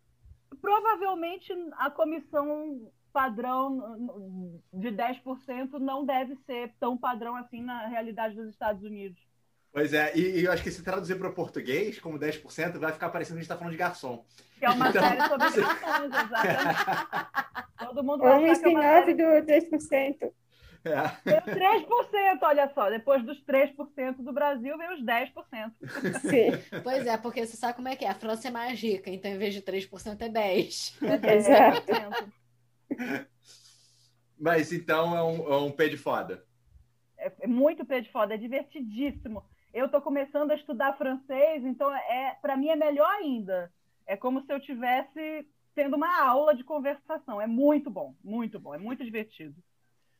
Provavelmente 0.61 1.52
a 1.78 1.90
comissão 1.90 2.90
padrão 3.12 4.59
de 4.73 4.88
10% 4.88 5.73
não 5.78 6.04
deve 6.04 6.37
ser 6.47 6.73
tão 6.78 6.97
padrão 6.97 7.35
assim 7.37 7.61
na 7.62 7.87
realidade 7.88 8.35
dos 8.37 8.49
Estados 8.49 8.83
Unidos. 8.85 9.21
Pois 9.73 9.92
é, 9.95 10.12
e, 10.16 10.40
e 10.40 10.45
eu 10.45 10.52
acho 10.52 10.62
que 10.62 10.71
se 10.71 10.83
traduzir 10.83 11.16
para 11.16 11.28
o 11.28 11.33
português 11.33 11.99
como 12.00 12.19
10%, 12.19 12.78
vai 12.78 12.92
ficar 12.92 13.09
parecendo 13.09 13.37
que 13.37 13.40
a 13.40 13.42
gente 13.42 13.45
está 13.45 13.57
falando 13.57 13.73
de 13.73 13.78
garçom. 13.78 14.25
Que 14.59 14.64
é 14.66 14.71
uma 14.71 14.88
Então- 14.88 15.02
série 15.02 15.28
sobre 15.28 15.62
garçons, 15.62 16.07
exatamente. 16.07 16.85
Todo 17.78 18.04
mundo 18.04 18.25
um 18.25 18.26
achar 18.26 18.62
que 18.62 18.76
é 18.76 19.04
série... 19.04 19.14
do 19.14 19.23
3%. 19.23 20.33
É. 20.84 21.40
Tem 21.40 21.40
3%, 21.40 22.38
olha 22.42 22.70
só. 22.75 22.88
Depois 22.88 23.25
dos 23.25 23.42
3% 23.44 24.16
do 24.16 24.32
Brasil, 24.32 24.76
vem 24.78 24.94
os 24.94 25.02
10%. 25.02 25.32
Sim, 26.20 26.80
Pois 26.82 27.06
é, 27.06 27.16
porque 27.18 27.46
você 27.46 27.56
sabe 27.56 27.75
como 27.75 27.88
é 27.88 27.96
que 27.96 28.04
é. 28.04 28.08
A 28.08 28.14
França 28.14 28.49
é 28.49 28.50
mais 28.50 28.80
rica, 28.80 29.10
então 29.10 29.30
em 29.30 29.38
vez 29.38 29.54
de 29.54 29.62
3% 29.62 30.20
é 30.20 30.28
10. 30.28 30.99
É 31.02 31.34
Exato. 31.37 31.87
10%. 31.87 33.26
Mas 34.38 34.72
então 34.72 35.16
é 35.16 35.22
um, 35.22 35.52
é 35.52 35.56
um 35.58 35.70
pé 35.70 35.88
de 35.88 35.99
foda. 35.99 36.44
É, 37.18 37.30
é 37.40 37.46
muito 37.46 37.84
pé 37.84 38.00
de 38.00 38.10
foda, 38.10 38.34
é 38.34 38.38
divertidíssimo. 38.38 39.44
Eu 39.72 39.87
estou 39.87 40.00
começando 40.00 40.50
a 40.50 40.54
estudar 40.54 40.96
francês, 40.96 41.64
então 41.64 41.94
é 41.94 42.37
para 42.40 42.56
mim 42.56 42.68
é 42.68 42.76
melhor 42.76 43.08
ainda. 43.08 43.70
É 44.06 44.16
como 44.16 44.40
se 44.44 44.52
eu 44.52 44.58
tivesse 44.58 45.46
tendo 45.75 45.94
uma 45.96 46.20
aula 46.22 46.54
de 46.54 46.64
conversação. 46.64 47.40
É 47.40 47.46
muito 47.46 47.90
bom, 47.90 48.14
muito 48.25 48.58
bom, 48.58 48.75
é 48.75 48.78
muito 48.78 49.04
divertido. 49.04 49.54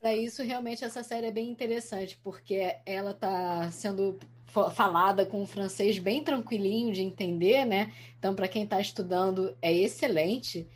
Para 0.01 0.17
isso, 0.17 0.43
realmente, 0.43 0.83
essa 0.85 1.03
série 1.03 1.27
é 1.27 1.31
bem 1.31 1.51
interessante, 1.51 2.19
porque 2.23 2.75
ela 2.87 3.11
está 3.11 3.71
sendo 3.71 4.19
fa- 4.47 4.71
falada 4.71 5.27
com 5.27 5.43
um 5.43 5.47
francês 5.47 5.99
bem 5.99 6.25
tranquilinho 6.25 6.93
de 6.93 7.03
entender, 7.03 7.67
né? 7.67 7.93
Então, 8.19 8.35
para 8.35 8.49
quem 8.49 8.65
está 8.65 8.81
estudando, 8.81 9.55
é 9.61 9.71
excelente. 9.73 10.67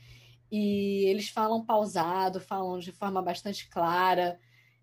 E 0.53 1.05
eles 1.07 1.31
falam 1.31 1.65
pausado, 1.65 2.39
falam 2.39 2.79
de 2.79 2.93
forma 2.93 3.23
bastante 3.23 3.67
clara. 3.71 4.39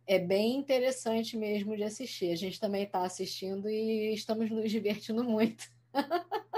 É 0.08 0.18
bem 0.18 0.58
interessante 0.58 1.38
mesmo 1.38 1.76
de 1.78 1.84
assistir. 1.84 2.32
A 2.32 2.36
gente 2.36 2.60
também 2.60 2.84
está 2.84 3.04
assistindo 3.04 3.70
e 3.70 4.12
estamos 4.14 4.50
nos 4.50 4.72
divertindo 4.72 5.24
muito. 5.24 5.66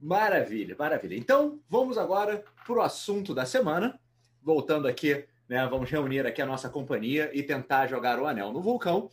Maravilha, 0.00 0.76
maravilha. 0.78 1.16
Então, 1.16 1.60
vamos 1.68 1.96
agora 1.96 2.44
para 2.66 2.74
o 2.74 2.82
assunto 2.82 3.34
da 3.34 3.46
semana. 3.46 3.98
Voltando 4.42 4.86
aqui, 4.86 5.26
né? 5.48 5.66
Vamos 5.66 5.90
reunir 5.90 6.26
aqui 6.26 6.40
a 6.40 6.46
nossa 6.46 6.68
companhia 6.68 7.30
e 7.32 7.42
tentar 7.42 7.86
jogar 7.86 8.18
o 8.18 8.26
anel 8.26 8.52
no 8.52 8.60
vulcão. 8.60 9.10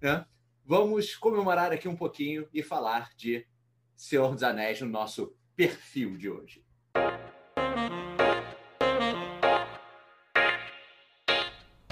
Né? 0.00 0.24
Vamos 0.64 1.14
comemorar 1.16 1.72
aqui 1.72 1.88
um 1.88 1.96
pouquinho 1.96 2.48
e 2.52 2.62
falar 2.62 3.10
de 3.16 3.46
Senhor 3.96 4.32
dos 4.32 4.42
Anéis 4.42 4.80
no 4.80 4.88
nosso 4.88 5.36
perfil 5.54 6.16
de 6.16 6.28
hoje. 6.28 6.64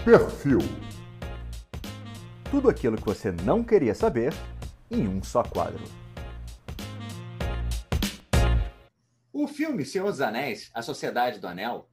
Perfil. 0.05 0.59
Tudo 2.51 2.69
aquilo 2.69 2.97
que 2.97 3.05
você 3.05 3.31
não 3.31 3.63
queria 3.63 3.95
saber 3.95 4.33
em 4.91 5.07
um 5.07 5.23
só 5.23 5.43
quadro. 5.43 5.83
O 9.33 9.47
filme 9.47 9.85
Senhor 9.85 10.11
dos 10.11 10.21
Anéis, 10.21 10.71
A 10.75 10.83
Sociedade 10.83 11.39
do 11.39 11.47
Anel, 11.47 11.89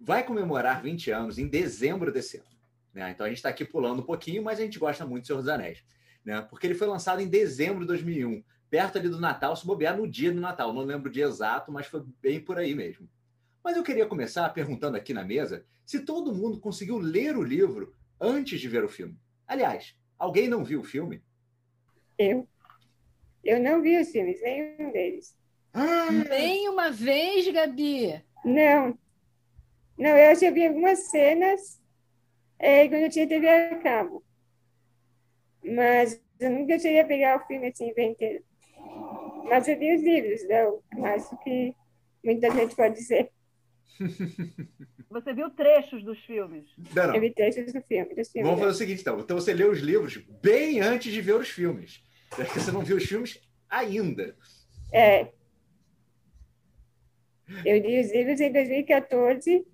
vai 0.00 0.24
comemorar 0.24 0.82
20 0.82 1.10
anos 1.10 1.38
em 1.38 1.46
dezembro 1.46 2.10
desse 2.12 2.38
ano. 2.38 2.46
né? 2.94 3.10
Então 3.10 3.26
a 3.26 3.28
gente 3.28 3.38
está 3.38 3.50
aqui 3.50 3.64
pulando 3.64 4.00
um 4.00 4.04
pouquinho, 4.04 4.42
mas 4.42 4.58
a 4.58 4.62
gente 4.62 4.78
gosta 4.78 5.06
muito 5.06 5.24
do 5.24 5.26
Senhor 5.26 5.38
dos 5.40 5.48
Anéis. 5.48 5.84
Né? 6.24 6.40
Porque 6.42 6.66
ele 6.66 6.74
foi 6.74 6.86
lançado 6.86 7.20
em 7.20 7.28
dezembro 7.28 7.80
de 7.80 7.86
2001, 7.86 8.42
perto 8.70 8.98
ali 8.98 9.08
do 9.08 9.20
Natal, 9.20 9.54
se 9.54 9.66
bobear 9.66 9.96
no 9.96 10.08
dia 10.08 10.32
do 10.32 10.40
Natal. 10.40 10.72
Não 10.72 10.82
lembro 10.82 11.08
o 11.08 11.12
dia 11.12 11.26
exato, 11.26 11.70
mas 11.70 11.86
foi 11.86 12.02
bem 12.22 12.40
por 12.40 12.58
aí 12.58 12.74
mesmo. 12.74 13.08
Mas 13.62 13.76
eu 13.76 13.82
queria 13.82 14.06
começar 14.06 14.48
perguntando 14.50 14.96
aqui 14.96 15.12
na 15.12 15.24
mesa 15.24 15.64
se 15.84 16.00
todo 16.00 16.34
mundo 16.34 16.58
conseguiu 16.58 16.98
ler 16.98 17.36
o 17.36 17.42
livro 17.42 17.94
antes 18.18 18.60
de 18.60 18.68
ver 18.68 18.84
o 18.84 18.88
filme. 18.88 19.18
Aliás, 19.46 19.94
alguém 20.18 20.48
não 20.48 20.64
viu 20.64 20.80
o 20.80 20.84
filme? 20.84 21.22
eu. 22.20 22.46
Eu 23.42 23.58
não 23.58 23.80
vi 23.80 23.98
os 23.98 24.10
filmes, 24.10 24.40
nenhum 24.42 24.92
deles. 24.92 25.34
Nem 26.28 26.68
uma 26.68 26.90
vez, 26.90 27.50
Gabi! 27.50 28.22
Não. 28.44 28.98
Não, 30.00 30.16
eu 30.16 30.34
já 30.34 30.50
vi 30.50 30.66
algumas 30.66 31.10
cenas 31.10 31.78
é, 32.58 32.88
quando 32.88 33.02
eu 33.02 33.10
tinha 33.10 33.28
TV 33.28 33.46
a 33.46 33.78
cabo. 33.80 34.24
Mas 35.62 36.18
eu 36.40 36.50
nunca 36.50 36.78
cheguei 36.78 37.00
a 37.00 37.06
pegar 37.06 37.36
o 37.36 37.46
filme 37.46 37.68
assim, 37.68 37.92
bem 37.92 38.12
inteiro. 38.12 38.42
Mas 39.44 39.68
eu 39.68 39.78
vi 39.78 39.94
os 39.94 40.02
livros, 40.02 40.40
não, 40.48 41.04
acho 41.04 41.36
que 41.44 41.74
muita 42.24 42.50
gente 42.50 42.74
pode 42.74 42.94
dizer. 42.94 43.30
Você 45.10 45.34
viu 45.34 45.50
trechos 45.50 46.02
dos 46.02 46.18
filmes? 46.24 46.64
Não, 46.94 47.08
não. 47.08 47.14
Eu 47.16 47.20
vi 47.20 47.34
trechos 47.34 47.70
do 47.70 47.82
filme, 47.82 48.14
dos 48.14 48.30
filmes. 48.30 48.48
Vamos 48.48 48.60
fazer 48.60 48.72
o 48.72 48.78
seguinte, 48.78 49.00
então. 49.02 49.18
Então 49.18 49.36
você 49.36 49.52
lê 49.52 49.64
os 49.64 49.80
livros 49.80 50.16
bem 50.40 50.80
antes 50.80 51.12
de 51.12 51.20
ver 51.20 51.34
os 51.34 51.50
filmes. 51.50 52.00
É 52.38 52.44
que 52.44 52.60
você 52.60 52.70
não 52.70 52.80
viu 52.82 52.96
os 52.96 53.04
filmes 53.04 53.38
ainda. 53.68 54.36
É. 54.92 55.28
Eu 57.64 57.78
li 57.78 58.00
os 58.00 58.12
livros 58.12 58.40
em 58.40 58.52
2014 58.52 59.66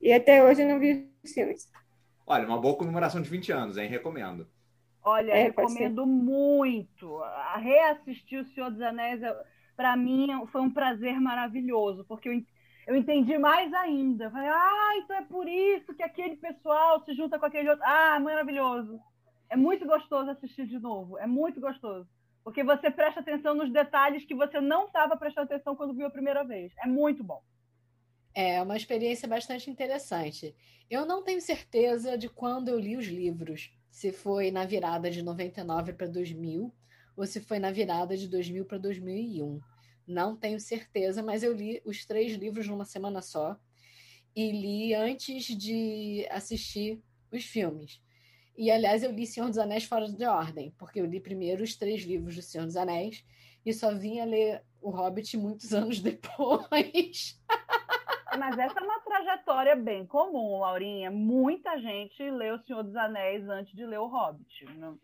e 0.00 0.12
até 0.12 0.42
hoje 0.44 0.62
eu 0.62 0.68
não 0.68 0.78
vi 0.78 1.10
os 1.24 1.32
filmes. 1.32 1.70
Olha, 2.26 2.46
uma 2.46 2.60
boa 2.60 2.76
comemoração 2.76 3.22
de 3.22 3.28
20 3.28 3.52
anos, 3.52 3.76
hein? 3.76 3.88
Recomendo. 3.88 4.46
Olha, 5.02 5.32
É, 5.32 5.44
recomendo 5.44 6.06
muito. 6.06 7.22
A 7.22 7.56
reassistir 7.56 8.40
O 8.40 8.44
Senhor 8.44 8.70
dos 8.70 8.82
Anéis, 8.82 9.20
para 9.76 9.96
mim, 9.96 10.28
foi 10.52 10.60
um 10.60 10.70
prazer 10.70 11.18
maravilhoso, 11.20 12.04
porque 12.06 12.28
eu, 12.28 12.42
eu 12.86 12.96
entendi 12.96 13.38
mais 13.38 13.72
ainda. 13.72 14.24
Eu 14.24 14.30
Falei, 14.30 14.48
ah, 14.48 14.92
então 14.98 15.16
é 15.16 15.22
por 15.22 15.48
isso 15.48 15.94
que 15.94 16.02
aquele 16.02 16.36
pessoal 16.36 17.02
se 17.04 17.14
junta 17.14 17.38
com 17.38 17.46
aquele 17.46 17.70
outro. 17.70 17.84
Ah, 17.84 18.20
maravilhoso. 18.20 19.00
É 19.48 19.56
muito 19.56 19.86
gostoso 19.86 20.30
assistir 20.30 20.66
de 20.66 20.78
novo. 20.78 21.16
É 21.18 21.26
muito 21.26 21.60
gostoso. 21.60 22.06
Porque 22.44 22.62
você 22.62 22.90
presta 22.90 23.20
atenção 23.20 23.54
nos 23.54 23.72
detalhes 23.72 24.24
que 24.24 24.34
você 24.34 24.60
não 24.60 24.86
estava 24.86 25.16
prestando 25.16 25.46
atenção 25.46 25.76
quando 25.76 25.94
viu 25.94 26.06
a 26.06 26.10
primeira 26.10 26.44
vez. 26.44 26.72
É 26.82 26.86
muito 26.86 27.24
bom. 27.24 27.42
É 28.34 28.62
uma 28.62 28.76
experiência 28.76 29.26
bastante 29.26 29.70
interessante. 29.70 30.54
Eu 30.90 31.04
não 31.04 31.22
tenho 31.22 31.40
certeza 31.40 32.16
de 32.16 32.28
quando 32.28 32.68
eu 32.68 32.78
li 32.78 32.96
os 32.96 33.06
livros, 33.06 33.70
se 33.90 34.12
foi 34.12 34.50
na 34.50 34.64
virada 34.64 35.10
de 35.10 35.22
99 35.22 35.92
para 35.92 36.06
2000 36.06 36.72
ou 37.16 37.26
se 37.26 37.40
foi 37.40 37.58
na 37.58 37.70
virada 37.70 38.16
de 38.16 38.28
2000 38.28 38.64
para 38.64 38.78
2001. 38.78 39.60
Não 40.06 40.36
tenho 40.36 40.60
certeza, 40.60 41.22
mas 41.22 41.42
eu 41.42 41.52
li 41.52 41.82
os 41.84 42.06
três 42.06 42.32
livros 42.32 42.68
numa 42.68 42.84
semana 42.84 43.20
só 43.20 43.58
e 44.34 44.52
li 44.52 44.94
antes 44.94 45.44
de 45.46 46.26
assistir 46.30 47.02
os 47.32 47.44
filmes. 47.44 48.00
E, 48.56 48.70
aliás, 48.70 49.02
eu 49.02 49.12
li 49.12 49.26
Senhor 49.26 49.48
dos 49.48 49.58
Anéis 49.58 49.84
fora 49.84 50.08
de 50.10 50.24
ordem, 50.24 50.72
porque 50.78 51.00
eu 51.00 51.06
li 51.06 51.20
primeiro 51.20 51.62
os 51.62 51.76
três 51.76 52.02
livros 52.02 52.34
do 52.34 52.42
Senhor 52.42 52.64
dos 52.64 52.76
Anéis 52.76 53.24
e 53.64 53.72
só 53.72 53.94
vinha 53.94 54.24
ler 54.24 54.62
O 54.80 54.90
Hobbit 54.90 55.36
muitos 55.36 55.72
anos 55.74 56.00
depois. 56.00 57.38
Mas 58.38 58.58
essa 58.58 58.78
é 58.80 58.82
uma 58.82 59.00
trajetória 59.00 59.74
bem 59.76 60.06
comum, 60.06 60.60
Laurinha. 60.60 61.10
Muita 61.10 61.78
gente 61.80 62.22
lê 62.30 62.50
O 62.52 62.62
Senhor 62.64 62.82
dos 62.82 62.96
Anéis 62.96 63.48
antes 63.48 63.74
de 63.74 63.84
ler 63.84 63.98
O 63.98 64.06
Hobbit. 64.06 64.64
Não, 64.76 64.98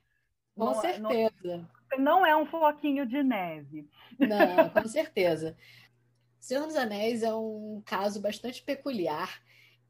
Com 0.57 0.65
não- 0.67 0.75
não- 0.75 1.11
certeza. 1.11 1.71
não 1.99 2.27
é 2.27 2.37
um 2.37 2.47
floquinho 2.47 3.07
de 3.07 3.23
neve. 3.23 3.89
Não, 4.19 4.69
com 4.71 4.87
certeza. 4.89 5.57
Senhor 6.39 6.67
dos 6.67 6.77
Anéis 6.77 7.23
é 7.23 7.35
um 7.35 7.83
caso 7.85 8.21
bastante 8.21 8.63
peculiar 8.63 9.43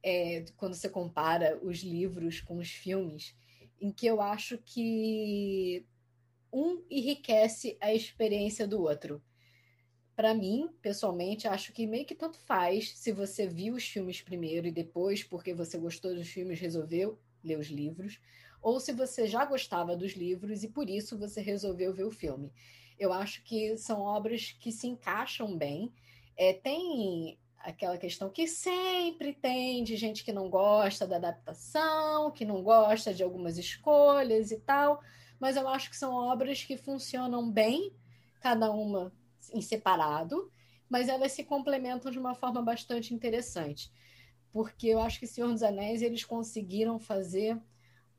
é, 0.02 0.44
quando 0.56 0.74
você 0.74 0.88
compara 0.88 1.58
os 1.62 1.82
livros 1.82 2.40
com 2.40 2.58
os 2.58 2.70
filmes, 2.70 3.34
em 3.80 3.90
que 3.90 4.06
eu 4.06 4.20
acho 4.20 4.58
que 4.58 5.84
um 6.52 6.84
enriquece 6.90 7.76
a 7.80 7.92
experiência 7.92 8.68
do 8.68 8.80
outro. 8.80 9.20
Para 10.16 10.32
mim, 10.32 10.70
pessoalmente, 10.80 11.48
acho 11.48 11.72
que 11.72 11.86
meio 11.86 12.04
que 12.04 12.14
tanto 12.14 12.38
faz 12.38 12.96
se 12.96 13.10
você 13.10 13.48
viu 13.48 13.74
os 13.74 13.84
filmes 13.84 14.20
primeiro 14.20 14.66
e 14.66 14.72
depois, 14.72 15.24
porque 15.24 15.52
você 15.52 15.76
gostou 15.76 16.14
dos 16.14 16.28
filmes, 16.28 16.60
resolveu 16.60 17.18
ler 17.42 17.58
os 17.58 17.66
livros, 17.66 18.20
ou 18.62 18.78
se 18.78 18.92
você 18.92 19.26
já 19.26 19.44
gostava 19.44 19.96
dos 19.96 20.12
livros 20.12 20.62
e 20.62 20.68
por 20.68 20.88
isso 20.88 21.18
você 21.18 21.40
resolveu 21.40 21.92
ver 21.92 22.04
o 22.04 22.12
filme. 22.12 22.52
Eu 22.98 23.12
acho 23.12 23.42
que 23.42 23.76
são 23.76 24.00
obras 24.00 24.52
que 24.52 24.70
se 24.70 24.86
encaixam 24.86 25.58
bem. 25.58 25.92
É, 26.36 26.52
tem 26.52 27.36
aquela 27.58 27.98
questão 27.98 28.30
que 28.30 28.46
sempre 28.46 29.32
tem 29.32 29.82
de 29.82 29.96
gente 29.96 30.22
que 30.22 30.32
não 30.32 30.48
gosta 30.48 31.06
da 31.06 31.16
adaptação, 31.16 32.30
que 32.30 32.44
não 32.44 32.62
gosta 32.62 33.12
de 33.12 33.22
algumas 33.22 33.58
escolhas 33.58 34.52
e 34.52 34.60
tal, 34.60 35.02
mas 35.40 35.56
eu 35.56 35.66
acho 35.66 35.90
que 35.90 35.96
são 35.96 36.14
obras 36.14 36.62
que 36.62 36.76
funcionam 36.76 37.50
bem, 37.50 37.92
cada 38.40 38.70
uma 38.70 39.12
em 39.52 39.60
separado, 39.60 40.50
mas 40.88 41.08
elas 41.08 41.32
se 41.32 41.44
complementam 41.44 42.10
de 42.10 42.18
uma 42.18 42.34
forma 42.34 42.62
bastante 42.62 43.14
interessante. 43.14 43.90
Porque 44.52 44.88
eu 44.88 45.00
acho 45.00 45.18
que 45.18 45.26
Senhor 45.26 45.50
dos 45.50 45.62
Anéis 45.62 46.02
eles 46.02 46.24
conseguiram 46.24 46.98
fazer 46.98 47.60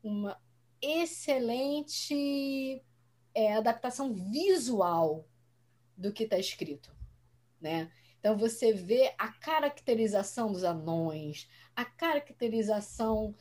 uma 0.02 0.38
excelente 0.80 2.82
é, 3.34 3.54
adaptação 3.54 4.12
visual 4.12 5.26
do 5.96 6.12
que 6.12 6.24
está 6.24 6.38
escrito, 6.38 6.94
né? 7.60 7.90
Então 8.18 8.36
você 8.36 8.72
vê 8.72 9.14
a 9.18 9.28
caracterização 9.28 10.52
dos 10.52 10.64
anões, 10.64 11.48
a 11.74 11.84
caracterização 11.84 13.34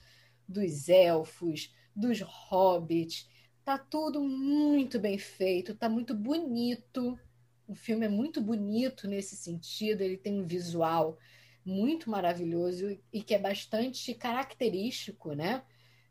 dos 0.47 0.89
elfos, 0.89 1.73
dos 1.95 2.21
hobbits, 2.21 3.27
tá 3.63 3.79
tudo 3.79 4.21
muito 4.21 4.99
bem 4.99 5.17
feito, 5.17 5.75
tá 5.75 5.89
muito 5.89 6.13
bonito. 6.13 7.19
O 7.67 7.73
filme 7.73 8.05
é 8.05 8.09
muito 8.09 8.41
bonito 8.41 9.07
nesse 9.07 9.35
sentido, 9.35 10.01
ele 10.01 10.17
tem 10.17 10.39
um 10.39 10.45
visual 10.45 11.17
muito 11.65 12.09
maravilhoso 12.09 12.97
e 13.11 13.23
que 13.23 13.33
é 13.33 13.39
bastante 13.39 14.13
característico, 14.13 15.33
né? 15.33 15.63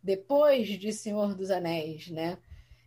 Depois 0.02 0.66
de 0.68 0.92
Senhor 0.92 1.34
dos 1.34 1.50
Anéis, 1.50 2.10
né? 2.10 2.38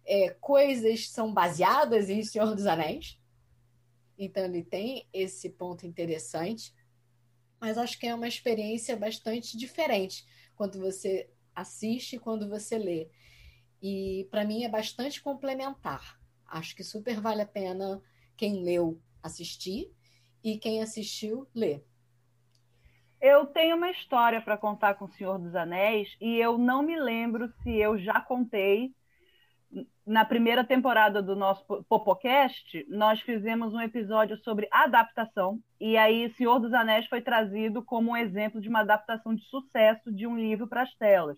É, 0.05 0.29
coisas 0.31 1.09
são 1.09 1.33
baseadas 1.33 2.09
em 2.09 2.23
Senhor 2.23 2.53
dos 2.53 2.65
Anéis. 2.65 3.17
Então 4.17 4.43
ele 4.43 4.63
tem 4.63 5.07
esse 5.13 5.49
ponto 5.49 5.85
interessante, 5.87 6.73
mas 7.59 7.77
acho 7.77 7.97
que 7.97 8.07
é 8.07 8.13
uma 8.13 8.27
experiência 8.27 8.97
bastante 8.97 9.57
diferente 9.57 10.25
quando 10.55 10.79
você 10.79 11.29
assiste 11.55 12.17
e 12.17 12.19
quando 12.19 12.49
você 12.49 12.77
lê. 12.77 13.09
E 13.81 14.27
para 14.29 14.43
mim 14.43 14.63
é 14.63 14.69
bastante 14.69 15.21
complementar. 15.21 16.19
Acho 16.45 16.75
que 16.75 16.83
super 16.83 17.21
vale 17.21 17.41
a 17.41 17.45
pena 17.45 18.01
quem 18.37 18.63
leu 18.63 19.01
assistir 19.21 19.91
e 20.43 20.57
quem 20.57 20.81
assistiu 20.81 21.47
ler. 21.53 21.83
Eu 23.19 23.47
tenho 23.47 23.75
uma 23.75 23.89
história 23.89 24.39
para 24.39 24.57
contar 24.57 24.93
com 24.93 25.05
o 25.05 25.09
Senhor 25.09 25.39
dos 25.39 25.55
Anéis 25.55 26.15
e 26.21 26.37
eu 26.37 26.57
não 26.57 26.83
me 26.83 26.99
lembro 26.99 27.51
se 27.63 27.75
eu 27.75 27.97
já 27.97 28.21
contei. 28.21 28.93
Na 30.05 30.23
primeira 30.23 30.63
temporada 30.63 31.21
do 31.21 31.35
nosso 31.35 31.65
Popocast, 31.89 32.85
nós 32.87 33.19
fizemos 33.21 33.73
um 33.73 33.81
episódio 33.81 34.37
sobre 34.37 34.69
adaptação, 34.71 35.59
e 35.77 35.97
aí 35.97 36.33
Senhor 36.35 36.59
dos 36.59 36.73
Anéis 36.73 37.05
foi 37.07 37.19
trazido 37.19 37.83
como 37.83 38.11
um 38.11 38.15
exemplo 38.15 38.61
de 38.61 38.69
uma 38.69 38.79
adaptação 38.79 39.35
de 39.35 39.43
sucesso 39.43 40.09
de 40.13 40.25
um 40.25 40.37
livro 40.37 40.67
para 40.67 40.83
as 40.83 40.95
telas. 40.95 41.37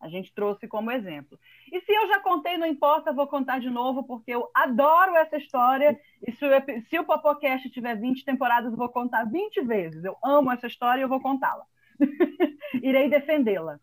A 0.00 0.08
gente 0.08 0.32
trouxe 0.32 0.66
como 0.66 0.90
exemplo. 0.90 1.38
E 1.70 1.80
se 1.82 1.92
eu 1.92 2.08
já 2.08 2.20
contei, 2.20 2.56
não 2.56 2.66
importa, 2.66 3.12
vou 3.12 3.26
contar 3.26 3.60
de 3.60 3.68
novo, 3.68 4.02
porque 4.02 4.30
eu 4.30 4.50
adoro 4.54 5.14
essa 5.16 5.36
história. 5.36 6.00
E 6.26 6.32
se 6.32 6.44
o, 6.44 6.48
se 6.88 6.98
o 6.98 7.04
Popocast 7.04 7.68
tiver 7.68 7.96
20 7.96 8.24
temporadas, 8.24 8.74
vou 8.74 8.88
contar 8.88 9.24
20 9.24 9.60
vezes. 9.60 10.02
Eu 10.02 10.16
amo 10.24 10.50
essa 10.50 10.66
história 10.66 11.00
e 11.00 11.04
eu 11.04 11.08
vou 11.08 11.20
contá-la. 11.20 11.64
Irei 12.82 13.10
defendê-la. 13.10 13.78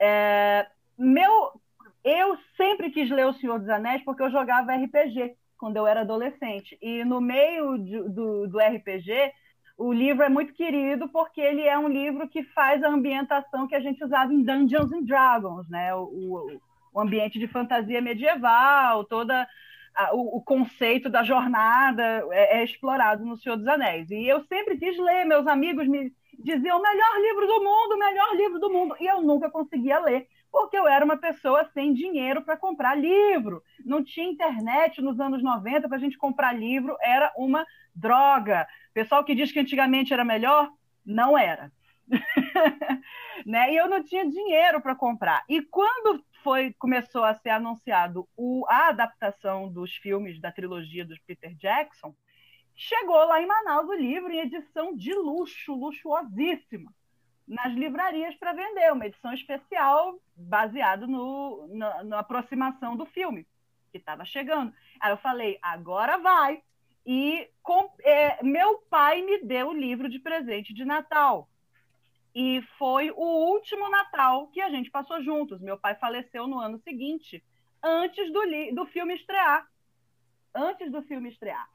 É, 0.00 0.66
meu, 0.96 1.52
eu 2.02 2.38
sempre 2.56 2.90
quis 2.90 3.10
ler 3.10 3.26
O 3.26 3.34
Senhor 3.34 3.58
dos 3.58 3.68
Anéis 3.68 4.02
porque 4.02 4.22
eu 4.22 4.30
jogava 4.30 4.74
RPG 4.74 5.36
quando 5.58 5.76
eu 5.76 5.86
era 5.86 6.00
adolescente. 6.00 6.78
E 6.80 7.04
no 7.04 7.20
meio 7.20 7.76
de, 7.76 8.02
do, 8.08 8.48
do 8.48 8.58
RPG, 8.58 9.12
o 9.80 9.94
livro 9.94 10.22
é 10.22 10.28
muito 10.28 10.52
querido 10.52 11.08
porque 11.08 11.40
ele 11.40 11.62
é 11.62 11.78
um 11.78 11.88
livro 11.88 12.28
que 12.28 12.42
faz 12.42 12.82
a 12.82 12.88
ambientação 12.90 13.66
que 13.66 13.74
a 13.74 13.80
gente 13.80 14.04
usava 14.04 14.30
em 14.30 14.42
Dungeons 14.42 14.92
and 14.92 15.04
Dragons, 15.04 15.66
né? 15.70 15.94
O, 15.94 16.02
o, 16.02 16.60
o 16.92 17.00
ambiente 17.00 17.38
de 17.38 17.48
fantasia 17.48 17.98
medieval, 18.02 19.04
toda 19.04 19.48
a, 19.94 20.14
o, 20.14 20.36
o, 20.36 20.42
conceito 20.42 21.08
da 21.08 21.22
jornada 21.22 22.02
é, 22.30 22.58
é, 22.58 22.64
explorado 22.64 23.24
no 23.24 23.38
Senhor 23.38 23.56
dos 23.56 23.66
Anéis. 23.66 24.10
E 24.10 24.28
eu 24.28 24.44
sempre 24.44 24.76
quis 24.76 24.98
ler, 24.98 25.24
meus 25.24 25.46
amigos 25.46 25.88
me 25.88 26.12
diziam 26.38 26.78
o 26.78 26.82
melhor 26.82 27.20
livro 27.22 27.46
do 27.46 27.64
mundo, 27.64 27.94
o 27.94 27.98
melhor 27.98 28.36
livro 28.36 28.58
do 28.58 28.70
mundo, 28.70 28.96
e 29.00 29.06
eu 29.06 29.22
nunca 29.22 29.50
conseguia 29.50 29.98
ler. 30.00 30.28
Porque 30.52 30.76
eu 30.76 30.86
era 30.86 31.04
uma 31.04 31.16
pessoa 31.16 31.64
sem 31.72 31.94
dinheiro 31.94 32.42
para 32.42 32.56
comprar 32.56 32.94
livro. 32.94 33.62
Não 33.82 34.04
tinha 34.04 34.26
internet 34.26 35.00
nos 35.00 35.18
anos 35.20 35.42
90 35.42 35.88
para 35.88 35.96
a 35.96 36.00
gente 36.00 36.18
comprar 36.18 36.52
livro, 36.52 36.98
era 37.00 37.32
uma 37.34 37.64
droga. 37.94 38.66
Pessoal 38.92 39.24
que 39.24 39.34
diz 39.34 39.52
que 39.52 39.60
antigamente 39.60 40.12
era 40.12 40.24
melhor, 40.24 40.70
não 41.04 41.36
era. 41.36 41.72
né? 43.46 43.72
E 43.72 43.76
eu 43.76 43.88
não 43.88 44.02
tinha 44.02 44.28
dinheiro 44.28 44.80
para 44.80 44.94
comprar. 44.94 45.44
E 45.48 45.62
quando 45.62 46.24
foi 46.42 46.72
começou 46.78 47.24
a 47.24 47.34
ser 47.34 47.50
anunciado 47.50 48.28
o, 48.36 48.64
a 48.68 48.88
adaptação 48.88 49.70
dos 49.70 49.94
filmes 49.96 50.40
da 50.40 50.50
trilogia 50.50 51.04
do 51.04 51.14
Peter 51.26 51.54
Jackson, 51.54 52.14
chegou 52.74 53.24
lá 53.26 53.40
em 53.40 53.46
Manaus 53.46 53.88
o 53.88 53.94
livro 53.94 54.32
em 54.32 54.40
edição 54.40 54.96
de 54.96 55.12
luxo, 55.14 55.74
luxuosíssima, 55.74 56.92
nas 57.46 57.72
livrarias 57.74 58.34
para 58.36 58.52
vender, 58.52 58.92
uma 58.92 59.06
edição 59.06 59.32
especial 59.32 60.18
baseada 60.36 61.06
no, 61.06 61.68
na, 61.72 62.04
na 62.04 62.18
aproximação 62.20 62.96
do 62.96 63.04
filme 63.06 63.46
que 63.90 63.98
estava 63.98 64.24
chegando. 64.24 64.72
Aí 65.00 65.10
eu 65.10 65.16
falei, 65.16 65.58
agora 65.60 66.16
vai. 66.18 66.62
E 67.04 67.48
com, 67.62 67.90
é, 68.02 68.42
meu 68.42 68.78
pai 68.90 69.22
me 69.22 69.38
deu 69.42 69.68
o 69.68 69.74
livro 69.74 70.08
de 70.08 70.18
presente 70.18 70.74
de 70.74 70.84
Natal. 70.84 71.48
E 72.34 72.62
foi 72.78 73.10
o 73.10 73.52
último 73.52 73.88
Natal 73.90 74.48
que 74.48 74.60
a 74.60 74.70
gente 74.70 74.90
passou 74.90 75.22
juntos. 75.22 75.60
Meu 75.60 75.78
pai 75.78 75.94
faleceu 75.96 76.46
no 76.46 76.60
ano 76.60 76.78
seguinte, 76.78 77.42
antes 77.82 78.32
do, 78.32 78.40
do 78.74 78.86
filme 78.86 79.14
estrear. 79.14 79.66
Antes 80.54 80.90
do 80.90 81.02
filme 81.02 81.28
estrear. 81.28 81.68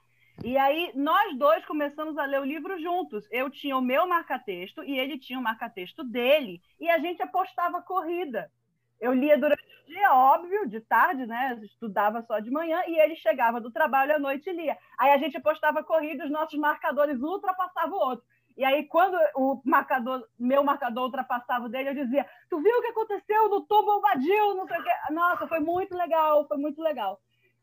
E 0.44 0.58
aí 0.58 0.92
nós 0.96 1.38
dois 1.38 1.66
começamos 1.66 2.18
a 2.18 2.26
ler 2.26 2.42
o 2.42 2.46
livro 2.46 2.80
juntos. 2.80 3.26
Eu 3.32 3.50
tinha 3.50 3.78
o 3.78 3.82
meu 3.82 4.08
marca-texto 4.08 4.84
e 4.84 4.98
ele 5.00 5.18
tinha 5.18 5.40
o 5.40 5.44
marca-texto 5.44 6.04
dele. 6.04 6.62
E 6.80 6.90
a 6.90 7.00
gente 7.00 7.22
apostava 7.22 7.82
corrida. 7.82 8.52
Eu 9.00 9.14
lia 9.14 9.38
durante 9.38 9.64
o 9.64 9.86
dia, 9.88 10.14
óbvio, 10.14 10.68
de 10.68 10.80
tarde, 10.80 11.26
né? 11.26 11.60
Estudava 11.64 12.22
só 12.24 12.40
de 12.40 12.50
manhã 12.50 12.82
e 12.88 13.00
ele 13.00 13.16
chegava 13.16 13.60
do 13.60 13.72
trabalho 13.72 14.16
à 14.16 14.20
noite 14.20 14.50
e 14.50 14.54
lia. 14.54 14.78
Aí 14.98 15.12
a 15.12 15.18
gente 15.18 15.38
apostava 15.38 15.84
corrida, 15.84 16.26
os 16.26 16.32
nossos 16.32 16.58
marcadores 16.58 17.22
ultrapassavam 17.22 17.98
o 17.98 18.02
outro. 18.02 18.26
E 18.58 18.64
aí, 18.64 18.86
quando 18.86 19.18
o 19.36 19.62
marcador, 19.66 20.26
meu 20.40 20.64
marcador 20.64 21.04
ultrapassava 21.06 21.66
o 21.66 21.70
dele, 21.70 21.90
eu 21.90 21.94
dizia: 22.06 22.26
Tu 22.50 22.58
viu 22.62 22.78
o 22.78 22.82
que 22.82 22.88
aconteceu 22.88 23.50
no 23.50 23.62
Tom 23.62 23.84
Bombadil? 23.84 24.56
Não 24.56 24.66
sei 24.66 24.80
o 24.80 24.84
quê. 24.84 24.92
Nossa, 25.12 25.46
foi 25.48 25.60
muito 25.60 25.94
legal, 25.94 26.48
foi 26.48 26.58
muito 26.58 26.82
legal. 26.82 27.20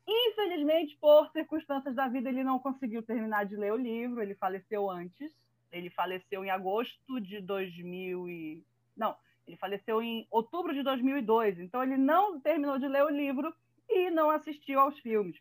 Infelizmente, 0.07 0.97
por 1.01 1.31
circunstâncias 1.31 1.95
da 1.95 2.09
vida, 2.09 2.29
ele 2.29 2.45
não 2.45 2.59
conseguiu 2.59 3.03
terminar 3.03 3.47
de 3.47 3.57
ler 3.57 3.73
o 3.73 3.77
livro, 3.77 4.21
ele 4.21 4.35
faleceu 4.35 4.91
antes. 4.91 5.33
Ele 5.71 5.89
faleceu 5.89 6.45
em 6.45 6.51
agosto 6.51 7.19
de 7.21 7.41
2000 7.41 8.29
e... 8.29 8.63
Não, 8.95 9.17
ele 9.47 9.57
faleceu 9.57 10.03
em 10.03 10.27
outubro 10.31 10.73
de 10.73 10.83
2002, 10.83 11.59
então 11.59 11.83
ele 11.83 11.97
não 11.97 12.41
terminou 12.41 12.79
de 12.79 12.89
ler 12.89 13.05
o 13.05 13.11
livro 13.11 13.53
e 13.89 14.11
não 14.11 14.31
assistiu 14.31 14.81
aos 14.81 14.99
filmes. 15.01 15.37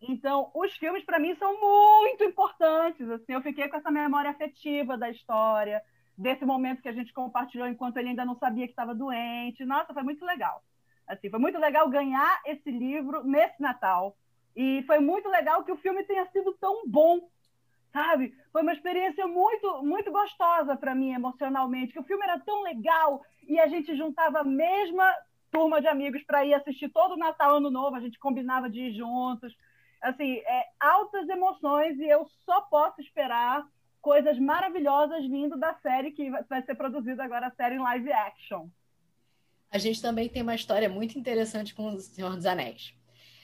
Então, 0.00 0.50
os 0.54 0.72
filmes 0.76 1.04
para 1.04 1.18
mim 1.18 1.34
são 1.36 1.58
muito 1.58 2.22
importantes. 2.22 3.08
Assim, 3.08 3.32
eu 3.32 3.40
fiquei 3.40 3.68
com 3.68 3.76
essa 3.76 3.90
memória 3.90 4.30
afetiva 4.30 4.96
da 4.96 5.10
história, 5.10 5.82
desse 6.16 6.44
momento 6.44 6.82
que 6.82 6.88
a 6.88 6.92
gente 6.92 7.12
compartilhou 7.12 7.66
enquanto 7.66 7.96
ele 7.96 8.10
ainda 8.10 8.24
não 8.24 8.36
sabia 8.36 8.66
que 8.66 8.72
estava 8.72 8.94
doente. 8.94 9.64
Nossa, 9.64 9.94
foi 9.94 10.02
muito 10.02 10.24
legal. 10.24 10.62
Assim, 11.06 11.30
foi 11.30 11.38
muito 11.38 11.58
legal 11.58 11.88
ganhar 11.88 12.40
esse 12.44 12.70
livro 12.70 13.24
nesse 13.24 13.60
Natal. 13.60 14.16
E 14.54 14.82
foi 14.86 14.98
muito 14.98 15.28
legal 15.28 15.64
que 15.64 15.72
o 15.72 15.76
filme 15.76 16.02
tenha 16.04 16.26
sido 16.26 16.52
tão 16.54 16.88
bom, 16.88 17.28
sabe? 17.92 18.34
Foi 18.52 18.62
uma 18.62 18.72
experiência 18.72 19.26
muito, 19.26 19.82
muito 19.82 20.10
gostosa 20.10 20.76
para 20.76 20.94
mim 20.94 21.12
emocionalmente, 21.12 21.92
que 21.92 22.00
o 22.00 22.04
filme 22.04 22.24
era 22.24 22.38
tão 22.40 22.62
legal 22.62 23.22
e 23.46 23.58
a 23.60 23.68
gente 23.68 23.96
juntava 23.96 24.40
a 24.40 24.44
mesma 24.44 25.12
turma 25.50 25.80
de 25.80 25.88
amigos 25.88 26.22
para 26.24 26.44
ir 26.44 26.54
assistir 26.54 26.88
todo 26.88 27.12
o 27.12 27.18
Natal, 27.18 27.56
Ano 27.56 27.70
Novo, 27.70 27.96
a 27.96 28.00
gente 28.00 28.18
combinava 28.18 28.68
de 28.68 28.80
ir 28.80 28.94
juntos. 28.94 29.54
Assim, 30.02 30.36
é, 30.38 30.66
altas 30.78 31.28
emoções 31.28 31.98
e 31.98 32.04
eu 32.04 32.28
só 32.44 32.60
posso 32.62 33.00
esperar 33.00 33.66
coisas 34.00 34.38
maravilhosas 34.38 35.26
vindo 35.26 35.56
da 35.56 35.74
série 35.74 36.12
que 36.12 36.30
vai 36.30 36.62
ser 36.62 36.74
produzida 36.74 37.24
agora, 37.24 37.48
a 37.48 37.54
série 37.54 37.76
em 37.76 37.80
live 37.80 38.12
action. 38.12 38.68
A 39.70 39.78
gente 39.78 40.00
também 40.00 40.28
tem 40.28 40.42
uma 40.42 40.54
história 40.54 40.88
muito 40.88 41.18
interessante 41.18 41.74
com 41.74 41.94
o 41.94 41.98
Senhor 41.98 42.36
dos 42.36 42.46
Anéis. 42.46 42.94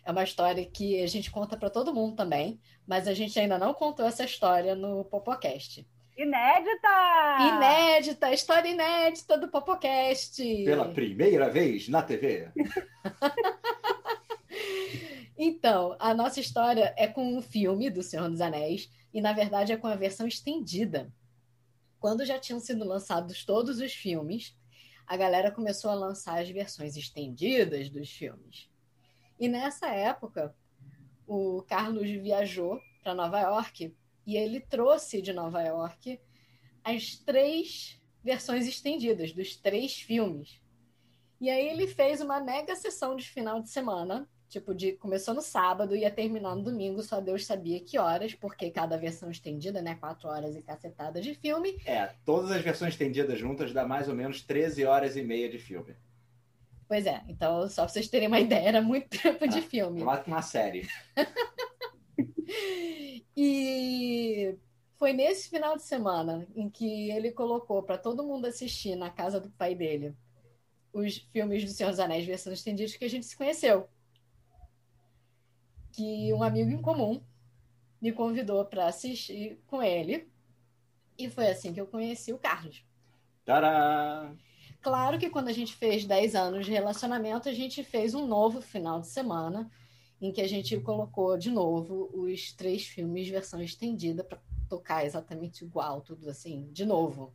É 0.05 0.11
uma 0.11 0.23
história 0.23 0.65
que 0.65 1.03
a 1.03 1.07
gente 1.07 1.31
conta 1.31 1.57
para 1.57 1.71
todo 1.71 1.95
mundo 1.95 2.17
também, 2.17 2.61
mas 2.87 3.09
a 3.09 3.15
gente 3.15 3.38
ainda 3.38 3.59
não 3.59 3.73
contou 3.75 4.07
essa 4.07 4.25
história 4.25 4.75
no 4.75 5.05
Popocast. 5.05 5.87
Inédita! 6.16 6.88
Inédita, 7.40 8.33
história 8.33 8.68
inédita 8.68 9.38
do 9.38 9.48
Popocast. 9.48 10.42
Pela 10.64 10.92
primeira 10.92 11.48
vez 11.48 11.88
na 11.88 12.03
TV. 12.03 12.51
então, 15.38 15.96
a 15.98 16.12
nossa 16.12 16.38
história 16.38 16.94
é 16.98 17.07
com 17.07 17.38
o 17.38 17.42
filme 17.42 17.88
do 17.88 18.03
Senhor 18.03 18.29
dos 18.29 18.42
Anéis 18.42 18.90
e, 19.12 19.22
na 19.22 19.33
verdade, 19.33 19.72
é 19.72 19.77
com 19.77 19.87
a 19.87 19.96
versão 19.96 20.27
estendida. 20.27 21.11
Quando 21.98 22.27
já 22.27 22.38
tinham 22.38 22.61
sido 22.61 22.85
lançados 22.85 23.44
todos 23.44 23.81
os 23.81 23.94
filmes, 23.94 24.55
a 25.07 25.16
galera 25.16 25.51
começou 25.51 25.90
a 25.90 25.94
lançar 25.94 26.40
as 26.40 26.51
versões 26.51 26.96
estendidas 26.96 27.88
dos 27.88 28.11
filmes. 28.11 28.68
E 29.40 29.48
nessa 29.48 29.88
época, 29.88 30.55
o 31.27 31.62
Carlos 31.62 32.11
viajou 32.11 32.79
para 33.03 33.14
Nova 33.14 33.40
York 33.40 33.94
e 34.27 34.37
ele 34.37 34.61
trouxe 34.61 35.21
de 35.21 35.33
Nova 35.33 35.63
York 35.63 36.21
as 36.85 37.17
três 37.17 38.01
versões 38.23 38.67
estendidas 38.67 39.33
dos 39.33 39.57
três 39.57 40.01
filmes. 40.01 40.61
E 41.41 41.51
aí 41.51 41.69
ele 41.69 41.89
fez 41.89 42.21
uma 42.21 42.41
mega 42.41 42.77
sessão 42.77 43.17
de 43.17 43.29
final 43.29 43.61
de 43.61 43.69
semana, 43.69 44.29
tipo 44.49 44.75
de 44.75 44.93
começou 44.93 45.35
no 45.35 45.41
sábado 45.41 45.97
e 45.97 46.01
ia 46.01 46.11
terminar 46.11 46.55
no 46.55 46.63
domingo, 46.63 47.03
só 47.03 47.21
Deus 47.21 47.47
sabia 47.47 47.81
que 47.81 47.99
horas, 47.99 48.35
porque 48.35 48.71
cada 48.71 48.97
versão 48.97 49.31
estendida, 49.31 49.83
né, 49.83 49.97
quatro 49.97 50.29
horas 50.29 50.55
e 50.55 50.63
cacetada 50.63 51.21
de 51.21 51.35
filme. 51.35 51.81
É, 51.85 52.13
todas 52.25 52.51
as 52.51 52.63
versões 52.63 52.95
estendidas 52.95 53.39
juntas 53.39 53.73
dá 53.73 53.87
mais 53.87 54.09
ou 54.09 54.15
menos 54.15 54.43
13 54.43 54.85
horas 54.85 55.17
e 55.17 55.23
meia 55.23 55.49
de 55.49 55.59
filme. 55.59 55.97
Pois 56.87 57.07
é, 57.07 57.23
então 57.27 57.69
só 57.69 57.85
pra 57.85 57.93
vocês 57.93 58.09
terem 58.09 58.29
uma 58.29 58.39
ideia, 58.39 58.69
era 58.69 58.83
muito 58.83 59.09
tempo 59.19 59.49
de 59.49 59.59
ah, 59.59 59.63
filme. 59.63 60.05
Mais 60.05 60.25
uma 60.27 60.43
série. 60.43 60.87
e 63.35 64.12
foi 65.03 65.12
nesse 65.12 65.49
final 65.49 65.77
de 65.77 65.83
semana 65.83 66.47
em 66.55 66.71
que 66.71 67.11
ele 67.11 67.33
colocou 67.33 67.83
para 67.83 67.99
todo 67.99 68.23
mundo 68.23 68.47
assistir 68.47 68.95
na 68.95 69.11
casa 69.11 69.41
do 69.41 69.51
pai 69.51 69.75
dele 69.75 70.17
os 70.93 71.17
filmes 71.33 71.65
do 71.65 71.73
Senhor 71.73 71.91
dos 71.91 71.99
Anéis 71.99 72.25
versão 72.25 72.53
estendida 72.53 72.97
que 72.97 73.05
a 73.05 73.11
gente 73.11 73.27
se 73.27 73.37
conheceu. 73.37 73.88
Que 75.91 76.33
um 76.33 76.41
amigo 76.41 76.71
em 76.71 76.81
comum 76.81 77.21
me 78.01 78.12
convidou 78.12 78.65
para 78.65 78.87
assistir 78.87 79.61
com 79.67 79.83
ele. 79.83 80.31
E 81.19 81.29
foi 81.29 81.49
assim 81.49 81.73
que 81.73 81.81
eu 81.81 81.87
conheci 81.88 82.33
o 82.33 82.38
Carlos. 82.38 82.85
Tará! 83.45 84.33
Claro 84.81 85.19
que 85.19 85.31
quando 85.31 85.49
a 85.49 85.53
gente 85.53 85.75
fez 85.75 86.05
10 86.05 86.37
anos 86.37 86.65
de 86.65 86.71
relacionamento, 86.71 87.49
a 87.49 87.53
gente 87.53 87.83
fez 87.83 88.15
um 88.15 88.25
novo 88.25 88.62
final 88.62 89.01
de 89.01 89.09
semana 89.09 89.69
em 90.21 90.31
que 90.31 90.41
a 90.41 90.49
gente 90.49 90.79
colocou 90.79 91.37
de 91.37 91.51
novo 91.51 92.09
os 92.15 92.53
três 92.53 92.87
filmes 92.87 93.29
versão 93.29 93.61
estendida 93.61 94.23
para 94.23 94.38
tocar 94.73 95.05
exatamente 95.05 95.65
igual, 95.65 96.01
tudo 96.01 96.31
assim, 96.31 96.71
de 96.73 96.87
novo. 96.87 97.35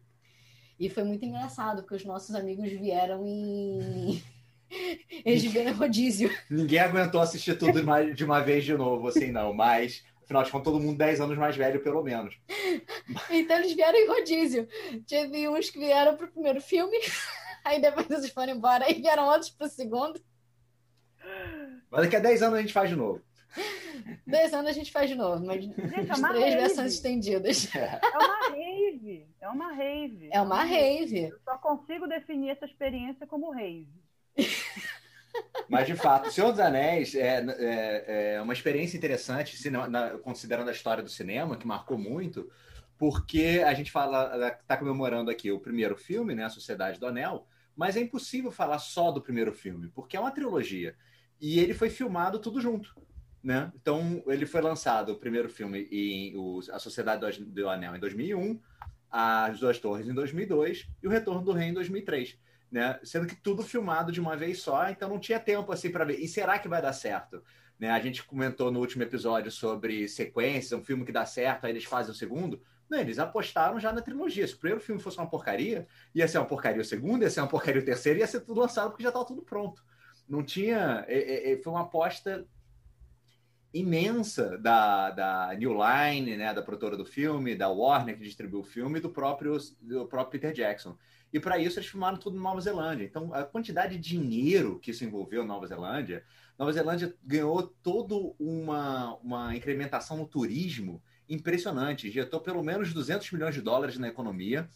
E 0.80 0.89
foi 0.89 1.04
muito 1.04 1.23
engraçado, 1.23 1.84
porque 1.84 1.95
os 1.95 2.06
nossos 2.06 2.34
amigos 2.34 2.71
vieram 2.71 3.23
em. 3.28 4.23
Eles 5.23 5.43
vieram 5.43 5.69
em 5.69 5.73
rodízio. 5.73 6.32
Ninguém 6.50 6.80
aguentou 6.80 7.21
assistir 7.21 7.58
tudo 7.58 7.80
de 8.13 8.26
uma 8.26 8.39
vez 8.41 8.65
de 8.65 8.76
novo, 8.76 9.08
assim, 9.08 9.32
não. 9.32 9.54
Mas, 9.54 10.04
afinal 10.23 10.43
de 10.43 10.52
contas, 10.52 10.73
todo 10.73 10.84
mundo 10.84 10.97
10 10.97 11.21
anos 11.21 11.38
mais 11.38 11.56
velho, 11.56 11.82
pelo 11.82 12.04
menos. 12.04 12.36
Então, 13.30 13.58
eles 13.60 13.73
vieram 13.73 13.97
em 13.97 14.08
rodízio. 14.08 14.67
Teve 15.08 15.47
uns 15.47 15.69
que 15.69 15.80
vieram 15.80 16.17
pro 16.17 16.28
primeiro 16.28 16.60
filme, 16.60 16.97
aí 17.63 17.80
depois 17.80 18.10
eles 18.10 18.32
foram 18.32 18.54
embora, 18.54 18.86
aí 18.86 18.95
vieram 18.95 19.28
outros 19.28 19.52
pro 19.52 19.69
segundo. 19.69 20.19
Mas 21.89 22.02
daqui 22.02 22.15
a 22.15 22.19
10 22.19 22.41
anos 22.41 22.58
a 22.58 22.62
gente 22.62 22.73
faz 22.73 22.89
de 22.89 22.95
novo. 22.95 23.21
10 24.25 24.53
anos 24.53 24.69
a 24.69 24.73
gente 24.73 24.91
faz 24.91 25.10
de 25.10 25.15
novo, 25.15 25.45
mas 25.45 25.63
Gente, 25.63 25.81
é 25.81 25.88
três 25.88 26.10
rave. 26.19 26.55
versões 26.55 26.93
estendidas. 26.93 27.73
É 27.75 27.99
uma 28.17 28.49
rave. 28.49 29.27
É 29.41 29.49
uma 29.49 29.71
rave. 29.73 30.29
É 30.31 30.41
uma 30.41 30.63
rave. 30.63 31.19
Eu 31.29 31.39
só 31.43 31.57
consigo 31.57 32.07
definir 32.07 32.51
essa 32.51 32.65
experiência 32.65 33.25
como 33.25 33.51
rave. 33.51 33.88
Mas, 35.69 35.86
de 35.86 35.95
fato, 35.95 36.29
O 36.29 36.31
Senhor 36.31 36.51
dos 36.51 36.60
Anéis 36.60 37.13
é, 37.13 37.45
é, 37.60 38.33
é 38.36 38.41
uma 38.41 38.53
experiência 38.53 38.97
interessante, 38.97 39.55
considerando 40.23 40.69
a 40.69 40.71
história 40.71 41.03
do 41.03 41.10
cinema, 41.10 41.57
que 41.57 41.67
marcou 41.67 41.97
muito, 41.97 42.49
porque 42.97 43.63
a 43.65 43.73
gente 43.73 43.91
fala, 43.91 44.49
está 44.49 44.77
comemorando 44.77 45.29
aqui 45.29 45.51
o 45.51 45.60
primeiro 45.60 45.95
filme, 45.95 46.33
né, 46.33 46.45
A 46.45 46.49
Sociedade 46.49 46.99
do 46.99 47.05
Anel, 47.05 47.45
mas 47.75 47.95
é 47.95 48.01
impossível 48.01 48.51
falar 48.51 48.79
só 48.79 49.12
do 49.12 49.21
primeiro 49.21 49.53
filme, 49.53 49.89
porque 49.93 50.17
é 50.17 50.19
uma 50.19 50.31
trilogia. 50.31 50.95
E 51.39 51.60
ele 51.60 51.73
foi 51.75 51.89
filmado 51.89 52.39
tudo 52.39 52.60
junto. 52.60 52.95
Né? 53.47 53.71
Então, 53.81 54.21
ele 54.27 54.45
foi 54.45 54.60
lançado, 54.60 55.13
o 55.13 55.15
primeiro 55.17 55.47
filme, 55.47 55.88
em 55.89 56.36
o- 56.36 56.60
A 56.69 56.79
Sociedade 56.79 57.41
do, 57.45 57.69
Anel, 57.69 57.95
em 57.95 57.99
2001, 57.99 58.60
As 59.10 59.57
Duas 59.62 59.79
Torres, 59.79 60.05
em 60.05 60.13
2002, 60.13 60.86
e 61.01 61.07
O 61.07 61.10
Retorno 61.10 61.41
do 61.45 61.53
Rei, 61.53 61.69
em 61.69 61.73
2003 61.73 62.38
né? 62.69 62.99
Sendo 63.01 63.25
que 63.25 63.36
tudo 63.38 63.63
filmado 63.63 64.12
de 64.12 64.19
uma 64.19 64.36
vez 64.36 64.60
só, 64.60 64.89
então 64.89 65.07
não 65.07 65.17
tinha 65.17 65.39
tempo 65.39 65.71
assim 65.71 65.89
para 65.89 66.03
ver. 66.03 66.19
E 66.19 66.27
será 66.27 66.60
que 66.60 66.67
vai 66.67 66.81
dar 66.81 66.91
certo? 66.91 67.41
Né? 67.79 67.89
A 67.89 67.99
gente 68.01 68.21
comentou 68.25 68.69
no 68.69 68.81
último 68.81 69.03
episódio 69.03 69.49
sobre 69.49 70.10
sequências, 70.10 70.77
um 70.77 70.83
filme 70.83 71.05
que 71.05 71.13
dá 71.13 71.25
certo, 71.25 71.63
aí 71.63 71.71
eles 71.71 71.86
fazem 71.86 72.12
o 72.12 72.15
segundo. 72.15 72.62
Não, 72.89 72.99
eles 72.99 73.17
apostaram 73.19 73.79
já 73.79 73.93
na 73.93 74.01
trilogia. 74.01 74.45
Se 74.45 74.55
o 74.55 74.57
primeiro 74.57 74.83
filme 74.83 75.01
fosse 75.01 75.17
uma 75.17 75.29
porcaria, 75.29 75.88
ia 76.13 76.27
ser 76.27 76.39
uma 76.39 76.45
porcaria 76.45 76.81
o 76.81 76.83
segundo, 76.83 77.21
ia 77.23 77.29
ser 77.29 77.39
uma 77.39 77.47
porcaria 77.47 77.81
o 77.81 77.86
terceiro, 77.86 78.19
ia 78.19 78.27
ser 78.27 78.41
tudo 78.41 78.60
lançado 78.60 78.89
porque 78.89 79.03
já 79.03 79.10
estava 79.10 79.23
tudo 79.25 79.41
pronto. 79.43 79.81
Não 80.27 80.43
tinha. 80.43 81.05
é- 81.07 81.53
é- 81.53 81.62
foi 81.62 81.71
uma 81.71 81.83
aposta 81.83 82.45
imensa 83.79 84.57
da, 84.57 85.11
da 85.11 85.53
New 85.55 85.73
Line, 85.73 86.37
né, 86.37 86.53
da 86.53 86.61
produtora 86.61 86.97
do 86.97 87.05
filme, 87.05 87.55
da 87.55 87.69
Warner 87.69 88.17
que 88.17 88.23
distribuiu 88.23 88.61
o 88.61 88.65
filme, 88.65 88.99
e 88.99 89.01
do 89.01 89.09
próprio, 89.09 89.57
do 89.81 90.07
próprio 90.07 90.39
Peter 90.39 90.53
Jackson. 90.53 90.97
E 91.31 91.39
para 91.39 91.57
isso 91.59 91.77
eles 91.77 91.89
filmaram 91.89 92.17
tudo 92.17 92.37
em 92.37 92.41
Nova 92.41 92.61
Zelândia. 92.61 93.03
Então, 93.05 93.33
a 93.33 93.43
quantidade 93.43 93.97
de 93.97 94.09
dinheiro 94.09 94.79
que 94.79 94.91
isso 94.91 95.03
envolveu 95.03 95.43
em 95.43 95.47
Nova 95.47 95.67
Zelândia, 95.67 96.23
Nova 96.57 96.71
Zelândia 96.71 97.13
ganhou 97.23 97.63
toda 97.83 98.15
uma, 98.39 99.15
uma 99.17 99.55
incrementação 99.55 100.17
no 100.17 100.25
turismo 100.25 101.01
impressionante. 101.29 102.07
Injetou 102.07 102.39
pelo 102.39 102.63
menos 102.63 102.93
200 102.93 103.31
milhões 103.31 103.53
de 103.53 103.61
dólares 103.61 103.97
na 103.97 104.07
economia. 104.07 104.69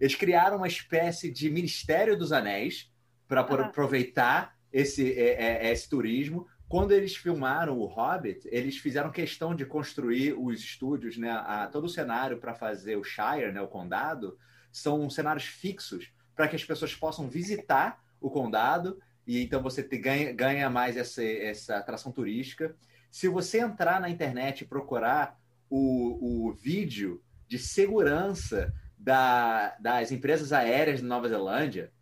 Eles 0.00 0.14
criaram 0.14 0.56
uma 0.56 0.66
espécie 0.66 1.30
de 1.30 1.50
Ministério 1.50 2.16
dos 2.16 2.32
Anéis 2.32 2.90
para 3.28 3.42
Ah. 3.42 3.66
aproveitar 3.66 4.56
esse, 4.72 5.12
é, 5.12 5.66
é, 5.66 5.72
esse 5.72 5.88
turismo. 5.88 6.46
Quando 6.72 6.92
eles 6.92 7.14
filmaram 7.14 7.78
o 7.78 7.84
Hobbit, 7.84 8.48
eles 8.50 8.78
fizeram 8.78 9.12
questão 9.12 9.54
de 9.54 9.66
construir 9.66 10.32
os 10.32 10.58
estúdios, 10.58 11.18
né, 11.18 11.30
a, 11.30 11.66
todo 11.66 11.84
o 11.84 11.88
cenário 11.90 12.38
para 12.38 12.54
fazer 12.54 12.96
o 12.96 13.04
Shire, 13.04 13.52
né, 13.52 13.60
o 13.60 13.68
condado, 13.68 14.38
são 14.72 15.10
cenários 15.10 15.44
fixos 15.44 16.10
para 16.34 16.48
que 16.48 16.56
as 16.56 16.64
pessoas 16.64 16.94
possam 16.94 17.28
visitar 17.28 18.02
o 18.18 18.30
condado 18.30 18.98
e 19.26 19.42
então 19.42 19.62
você 19.62 19.82
te- 19.82 19.98
ganha, 19.98 20.32
ganha 20.32 20.70
mais 20.70 20.96
essa, 20.96 21.22
essa 21.22 21.76
atração 21.76 22.10
turística. 22.10 22.74
Se 23.10 23.28
você 23.28 23.58
entrar 23.60 24.00
na 24.00 24.08
internet 24.08 24.62
e 24.62 24.66
procurar 24.66 25.38
o, 25.68 26.46
o 26.48 26.52
vídeo 26.54 27.22
de 27.46 27.58
segurança 27.58 28.72
da- 28.96 29.76
das 29.78 30.10
empresas 30.10 30.54
aéreas 30.54 31.00
de 31.00 31.04
Nova 31.04 31.28
Zelândia, 31.28 31.92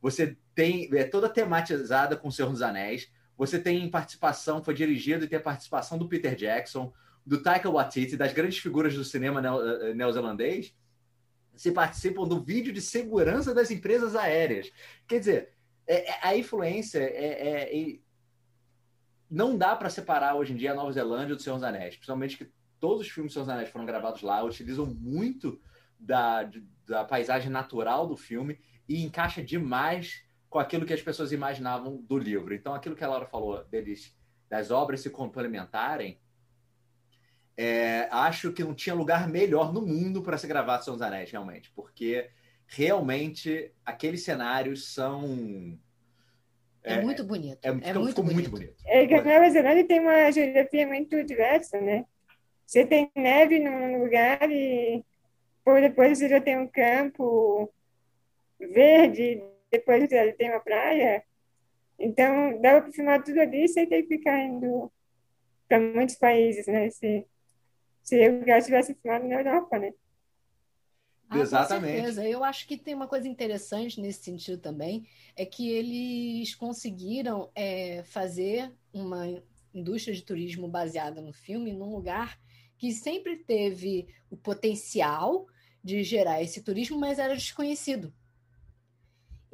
você 0.00 0.34
tem 0.54 0.88
é 0.96 1.04
toda 1.04 1.28
tematizada 1.28 2.16
com 2.16 2.28
o 2.28 2.32
Senhor 2.32 2.50
dos 2.50 2.62
Anéis. 2.62 3.12
Você 3.36 3.58
tem 3.58 3.90
participação, 3.90 4.62
foi 4.62 4.74
dirigido 4.74 5.24
e 5.24 5.28
tem 5.28 5.38
a 5.38 5.42
participação 5.42 5.98
do 5.98 6.08
Peter 6.08 6.34
Jackson, 6.36 6.92
do 7.26 7.42
Taika 7.42 7.70
Waititi, 7.70 8.16
das 8.16 8.32
grandes 8.32 8.58
figuras 8.58 8.94
do 8.94 9.04
cinema 9.04 9.40
neo- 9.40 9.60
eh, 9.60 9.94
neozelandês 9.94 10.74
se 11.56 11.70
participam 11.72 12.26
do 12.26 12.40
vídeo 12.40 12.72
de 12.72 12.80
segurança 12.80 13.54
das 13.54 13.70
empresas 13.70 14.16
aéreas. 14.16 14.72
Quer 15.06 15.18
dizer, 15.20 15.52
é- 15.86 16.10
é- 16.10 16.18
a 16.22 16.36
influência 16.36 16.98
é, 16.98 17.68
é- 17.72 17.98
não 19.30 19.56
dá 19.56 19.74
para 19.76 19.88
separar 19.90 20.34
hoje 20.34 20.52
em 20.52 20.56
dia 20.56 20.72
a 20.72 20.74
Nova 20.74 20.92
Zelândia 20.92 21.34
do 21.36 21.40
Senhor 21.42 21.56
dos 21.56 21.64
Anéis, 21.64 21.94
principalmente 21.94 22.36
que 22.36 22.50
todos 22.80 23.00
os 23.02 23.08
filmes 23.08 23.32
do 23.32 23.34
Senhor 23.34 23.44
dos 23.46 23.54
Anéis 23.54 23.68
foram 23.70 23.86
gravados 23.86 24.22
lá, 24.22 24.42
utilizam 24.42 24.86
muito 24.86 25.60
da, 25.98 26.50
da 26.86 27.04
paisagem 27.04 27.50
natural 27.50 28.06
do 28.06 28.16
filme 28.16 28.58
e 28.88 29.02
encaixa 29.04 29.42
demais 29.42 30.23
com 30.54 30.60
aquilo 30.60 30.86
que 30.86 30.92
as 30.92 31.02
pessoas 31.02 31.32
imaginavam 31.32 31.96
do 31.96 32.16
livro. 32.16 32.54
Então, 32.54 32.72
aquilo 32.76 32.94
que 32.94 33.02
a 33.02 33.08
Laura 33.08 33.26
falou 33.26 33.64
deles, 33.64 34.16
das 34.48 34.70
obras 34.70 35.00
se 35.00 35.10
complementarem, 35.10 36.16
é, 37.56 38.06
acho 38.08 38.52
que 38.52 38.62
não 38.62 38.72
tinha 38.72 38.94
lugar 38.94 39.28
melhor 39.28 39.72
no 39.72 39.82
mundo 39.84 40.22
para 40.22 40.38
se 40.38 40.46
gravar 40.46 40.80
Senhor 40.80 40.94
dos 40.94 41.02
Anéis, 41.02 41.28
realmente, 41.28 41.72
porque 41.74 42.30
realmente 42.68 43.72
aqueles 43.84 44.22
cenários 44.22 44.94
são. 44.94 45.76
É, 46.84 47.02
muito 47.02 47.24
bonito. 47.24 47.58
é- 47.60 47.70
É, 47.70 47.72
ficou- 47.72 47.94
muito 47.94 48.08
ficou 48.10 48.24
bonito. 48.24 48.36
muito 48.36 48.50
bonito. 48.52 48.76
É 48.86 49.06
que 49.08 49.14
a 49.14 49.24
Nova 49.24 49.50
Zelândia 49.50 49.88
tem 49.88 49.98
uma 49.98 50.30
geografia 50.30 50.86
muito 50.86 51.24
diversa, 51.24 51.80
né? 51.80 52.06
Você 52.64 52.86
tem 52.86 53.10
neve 53.16 53.58
num 53.58 54.04
lugar 54.04 54.48
e 54.48 55.04
depois 55.80 56.16
você 56.16 56.28
já 56.28 56.40
tem 56.40 56.56
um 56.56 56.68
campo 56.68 57.68
verde, 58.60 59.42
depois 59.78 60.08
você 60.08 60.32
tem 60.32 60.50
uma 60.50 60.60
praia. 60.60 61.24
Então, 61.98 62.60
dava 62.60 62.82
para 62.82 62.92
filmar 62.92 63.22
tudo 63.22 63.40
ali 63.40 63.68
sem 63.68 63.88
ter 63.88 64.02
que 64.02 64.16
ficar 64.16 64.40
indo 64.42 64.90
para 65.68 65.80
muitos 65.80 66.16
países, 66.16 66.66
né? 66.66 66.90
Se, 66.90 67.26
se 68.02 68.28
o 68.28 68.40
lugar 68.40 68.62
tivesse 68.62 68.94
filmado 68.94 69.26
na 69.26 69.36
Europa, 69.36 69.78
né? 69.78 69.92
Ah, 71.28 71.38
com 71.38 71.40
Exatamente. 71.40 71.92
certeza. 71.92 72.28
Eu 72.28 72.44
acho 72.44 72.66
que 72.66 72.76
tem 72.76 72.94
uma 72.94 73.08
coisa 73.08 73.26
interessante 73.26 74.00
nesse 74.00 74.22
sentido 74.22 74.58
também, 74.58 75.08
é 75.36 75.44
que 75.44 75.68
eles 75.70 76.54
conseguiram 76.54 77.50
é, 77.54 78.02
fazer 78.04 78.72
uma 78.92 79.26
indústria 79.72 80.14
de 80.14 80.22
turismo 80.22 80.68
baseada 80.68 81.20
no 81.20 81.32
filme 81.32 81.72
num 81.72 81.94
lugar 81.94 82.38
que 82.76 82.92
sempre 82.92 83.38
teve 83.38 84.06
o 84.30 84.36
potencial 84.36 85.46
de 85.82 86.02
gerar 86.02 86.42
esse 86.42 86.62
turismo, 86.62 86.98
mas 86.98 87.18
era 87.18 87.34
desconhecido. 87.34 88.12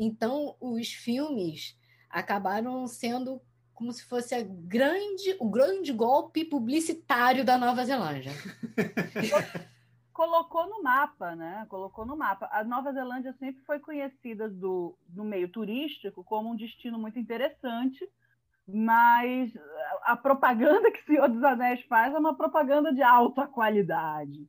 Então, 0.03 0.57
os 0.59 0.89
filmes 0.89 1.79
acabaram 2.09 2.87
sendo 2.87 3.41
como 3.75 3.93
se 3.93 4.03
fosse 4.05 4.35
a 4.35 4.43
grande, 4.43 5.37
o 5.39 5.49
grande 5.49 5.93
golpe 5.93 6.45
publicitário 6.45 7.45
da 7.45 7.59
Nova 7.59 7.85
Zelândia. 7.85 8.33
colocou 10.21 10.69
no 10.69 10.83
mapa, 10.83 11.35
né? 11.35 11.67
Colocou 11.69 12.05
no 12.05 12.15
mapa. 12.15 12.49
A 12.53 12.63
Nova 12.63 12.93
Zelândia 12.93 13.35
sempre 13.39 13.63
foi 13.65 13.79
conhecida 13.79 14.51
do, 14.51 14.95
no 15.15 15.25
meio 15.25 15.49
turístico 15.49 16.23
como 16.23 16.51
um 16.51 16.57
destino 16.57 16.99
muito 16.99 17.19
interessante, 17.19 18.07
mas 18.67 19.51
a, 19.57 20.13
a 20.13 20.17
propaganda 20.17 20.91
que 20.93 21.01
o 21.01 21.07
Senhor 21.07 21.29
dos 21.29 21.43
Anéis 21.43 21.83
faz 21.85 22.15
é 22.15 22.19
uma 22.19 22.37
propaganda 22.37 22.93
de 22.93 23.03
alta 23.03 23.47
qualidade. 23.47 24.47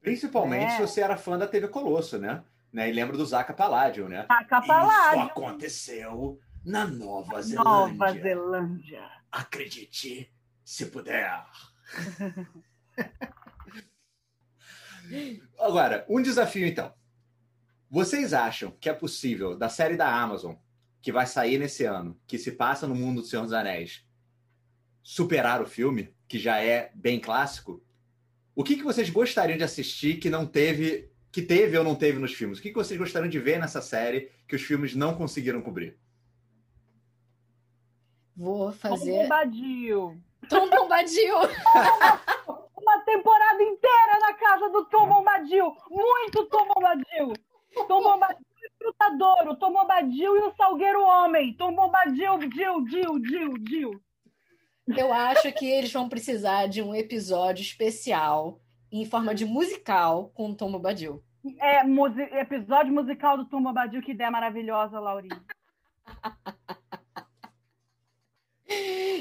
Principalmente 0.00 0.72
É. 0.72 0.76
se 0.76 0.82
você 0.82 1.00
era 1.00 1.16
fã 1.16 1.38
da 1.38 1.46
TV 1.46 1.68
Colosso, 1.68 2.18
né? 2.18 2.42
Né? 2.72 2.88
E 2.88 2.92
lembra 2.92 3.16
do 3.16 3.24
Zaca 3.24 3.52
Palladio, 3.52 4.08
né? 4.08 4.26
A 4.28 4.40
Isso 4.40 4.48
Capaládio, 4.48 5.22
aconteceu 5.22 6.40
na 6.64 6.86
Nova 6.86 7.42
Zelândia. 7.42 7.64
Nova 7.64 8.12
Zelândia. 8.12 9.10
Acredite, 9.30 10.32
se 10.64 10.86
puder. 10.86 11.44
Agora, 15.58 16.04
um 16.08 16.20
desafio 16.20 16.66
então. 16.66 16.92
Vocês 17.88 18.34
acham 18.34 18.72
que 18.72 18.88
é 18.88 18.92
possível, 18.92 19.56
da 19.56 19.68
série 19.68 19.96
da 19.96 20.12
Amazon, 20.12 20.56
que 21.00 21.12
vai 21.12 21.26
sair 21.26 21.58
nesse 21.58 21.84
ano, 21.84 22.20
que 22.26 22.36
se 22.36 22.52
passa 22.52 22.86
no 22.86 22.94
mundo 22.94 23.20
do 23.22 23.26
Senhor 23.26 23.44
dos 23.44 23.52
Anéis, 23.52 24.04
superar 25.02 25.62
o 25.62 25.66
filme, 25.66 26.12
que 26.26 26.36
já 26.38 26.60
é 26.60 26.90
bem 26.94 27.20
clássico? 27.20 27.80
O 28.56 28.64
que, 28.64 28.74
que 28.76 28.82
vocês 28.82 29.08
gostariam 29.08 29.56
de 29.56 29.62
assistir 29.62 30.18
que 30.18 30.28
não 30.28 30.44
teve, 30.44 31.08
que 31.30 31.42
teve 31.42 31.76
ou 31.76 31.84
não 31.84 31.94
teve 31.94 32.18
nos 32.18 32.32
filmes? 32.32 32.58
O 32.58 32.62
que, 32.62 32.70
que 32.70 32.74
vocês 32.74 32.98
gostariam 32.98 33.28
de 33.28 33.38
ver 33.38 33.58
nessa 33.58 33.82
série 33.82 34.30
que 34.48 34.56
os 34.56 34.62
filmes 34.62 34.94
não 34.94 35.14
conseguiram 35.14 35.60
cobrir? 35.60 35.98
Vou 38.36 38.66
Tom 38.66 38.72
fazer. 38.72 39.22
Bombadil. 39.22 40.20
Tom 40.48 40.68
Bombadil! 40.68 41.36
Uma 42.76 43.00
temporada 43.00 43.62
inteira 43.62 44.20
na 44.20 44.34
casa 44.34 44.68
do 44.68 44.84
Tom 44.86 45.08
Bombadil. 45.08 45.74
Muito 45.90 46.44
Tom 46.46 46.68
Bombadil. 46.68 47.32
Tom 47.88 48.02
Bombadil 48.02 48.46
e 48.62 48.70
Frutadouro. 48.78 49.56
Tom 49.56 49.72
Bombadil 49.72 50.36
e 50.36 50.40
o 50.40 50.54
Salgueiro 50.54 51.02
Homem. 51.02 51.54
Tom 51.54 51.74
Bombadil, 51.74 52.38
Dil, 52.38 52.84
Dil, 52.84 53.18
Dil, 53.18 53.58
Dil. 53.58 54.02
Eu 54.96 55.12
acho 55.12 55.50
que 55.52 55.66
eles 55.66 55.92
vão 55.92 56.08
precisar 56.08 56.68
de 56.68 56.80
um 56.80 56.94
episódio 56.94 57.62
especial 57.62 58.60
em 58.90 59.04
forma 59.04 59.34
de 59.34 59.44
musical 59.44 60.30
com 60.34 60.50
o 60.50 60.54
Tom 60.54 60.72
Bombadil. 60.72 61.22
É, 61.60 61.84
musi- 61.84 62.22
episódio 62.22 62.92
musical 62.92 63.36
do 63.36 63.46
Tom 63.46 63.62
Bombadil, 63.62 64.02
que 64.02 64.12
ideia 64.12 64.30
maravilhosa, 64.30 64.98
Laurinha. 64.98 65.42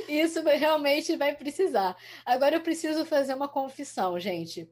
Isso 0.08 0.41
realmente 0.43 1.15
vai 1.17 1.36
precisar. 1.36 1.95
Agora 2.25 2.56
eu 2.56 2.62
preciso 2.62 3.06
fazer 3.06 3.34
uma 3.36 3.47
confissão, 3.47 4.19
gente. 4.19 4.69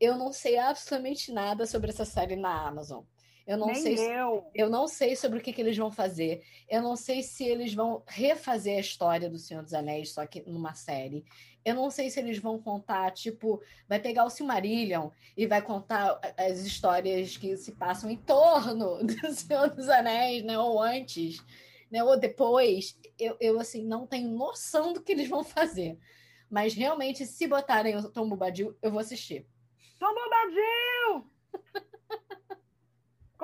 Eu 0.00 0.16
não 0.16 0.32
sei 0.32 0.58
absolutamente 0.58 1.32
nada 1.32 1.66
sobre 1.66 1.90
essa 1.90 2.04
série 2.04 2.36
na 2.36 2.66
Amazon. 2.68 3.04
Eu 3.46 3.58
não 3.58 3.66
Nem 3.66 3.74
sei 3.76 3.96
se- 3.96 4.04
eu. 4.10 4.46
Eu 4.54 4.70
não 4.70 4.88
sei 4.88 5.14
sobre 5.14 5.38
o 5.38 5.42
que, 5.42 5.52
que 5.52 5.60
eles 5.60 5.76
vão 5.76 5.90
fazer. 5.90 6.42
Eu 6.68 6.80
não 6.80 6.96
sei 6.96 7.22
se 7.22 7.44
eles 7.44 7.74
vão 7.74 8.02
refazer 8.06 8.78
a 8.78 8.80
história 8.80 9.28
do 9.28 9.38
Senhor 9.38 9.62
dos 9.62 9.74
Anéis, 9.74 10.12
só 10.12 10.24
que 10.26 10.42
numa 10.48 10.72
série. 10.74 11.24
Eu 11.62 11.74
não 11.74 11.90
sei 11.90 12.08
se 12.10 12.20
eles 12.20 12.38
vão 12.38 12.58
contar, 12.58 13.10
tipo, 13.10 13.60
vai 13.88 13.98
pegar 13.98 14.24
o 14.24 14.30
Silmarillion 14.30 15.10
e 15.36 15.46
vai 15.46 15.60
contar 15.62 16.18
as 16.36 16.60
histórias 16.60 17.36
que 17.36 17.56
se 17.56 17.72
passam 17.72 18.10
em 18.10 18.16
torno 18.16 18.98
do 19.04 19.32
Senhor 19.34 19.68
dos 19.74 19.88
Anéis, 19.88 20.42
né? 20.42 20.58
Ou 20.58 20.80
antes, 20.82 21.36
né? 21.90 22.02
Ou 22.02 22.18
depois. 22.18 22.98
Eu, 23.18 23.36
eu 23.40 23.60
assim, 23.60 23.84
não 23.84 24.06
tenho 24.06 24.28
noção 24.30 24.92
do 24.94 25.02
que 25.02 25.12
eles 25.12 25.28
vão 25.28 25.44
fazer. 25.44 25.98
Mas 26.50 26.72
realmente, 26.74 27.26
se 27.26 27.46
botarem 27.46 27.96
o 27.96 28.10
Tom 28.10 28.28
Bombadil, 28.28 28.74
eu 28.80 28.90
vou 28.90 29.00
assistir. 29.00 29.46
Tom 29.98 30.14
Bombadil! 30.14 30.93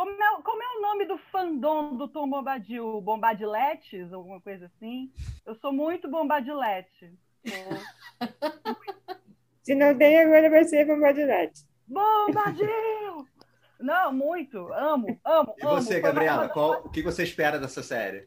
Como 0.00 0.12
é, 0.12 0.42
como 0.42 0.62
é 0.62 0.66
o 0.78 0.80
nome 0.80 1.04
do 1.04 1.18
fandom 1.18 1.94
do 1.94 2.08
Tom 2.08 2.26
Bombadil? 2.26 3.02
Bombadiletes? 3.02 4.10
Alguma 4.14 4.40
coisa 4.40 4.64
assim? 4.64 5.12
Eu 5.44 5.54
sou 5.56 5.74
muito 5.74 6.08
Bombadilete. 6.10 7.12
Se 9.62 9.74
não 9.74 9.94
tem, 9.98 10.18
agora 10.18 10.48
vai 10.48 10.64
ser 10.64 10.86
Bombadilete. 10.86 11.66
Bombadil! 11.86 13.26
Não, 13.78 14.10
muito. 14.10 14.72
Amo, 14.72 15.20
amo, 15.22 15.54
E 15.58 15.66
amo. 15.66 15.74
você, 15.82 16.00
Foi 16.00 16.00
Gabriela, 16.00 16.48
qual, 16.48 16.80
o 16.82 16.88
que 16.88 17.02
você 17.02 17.22
espera 17.22 17.58
dessa 17.58 17.82
série? 17.82 18.26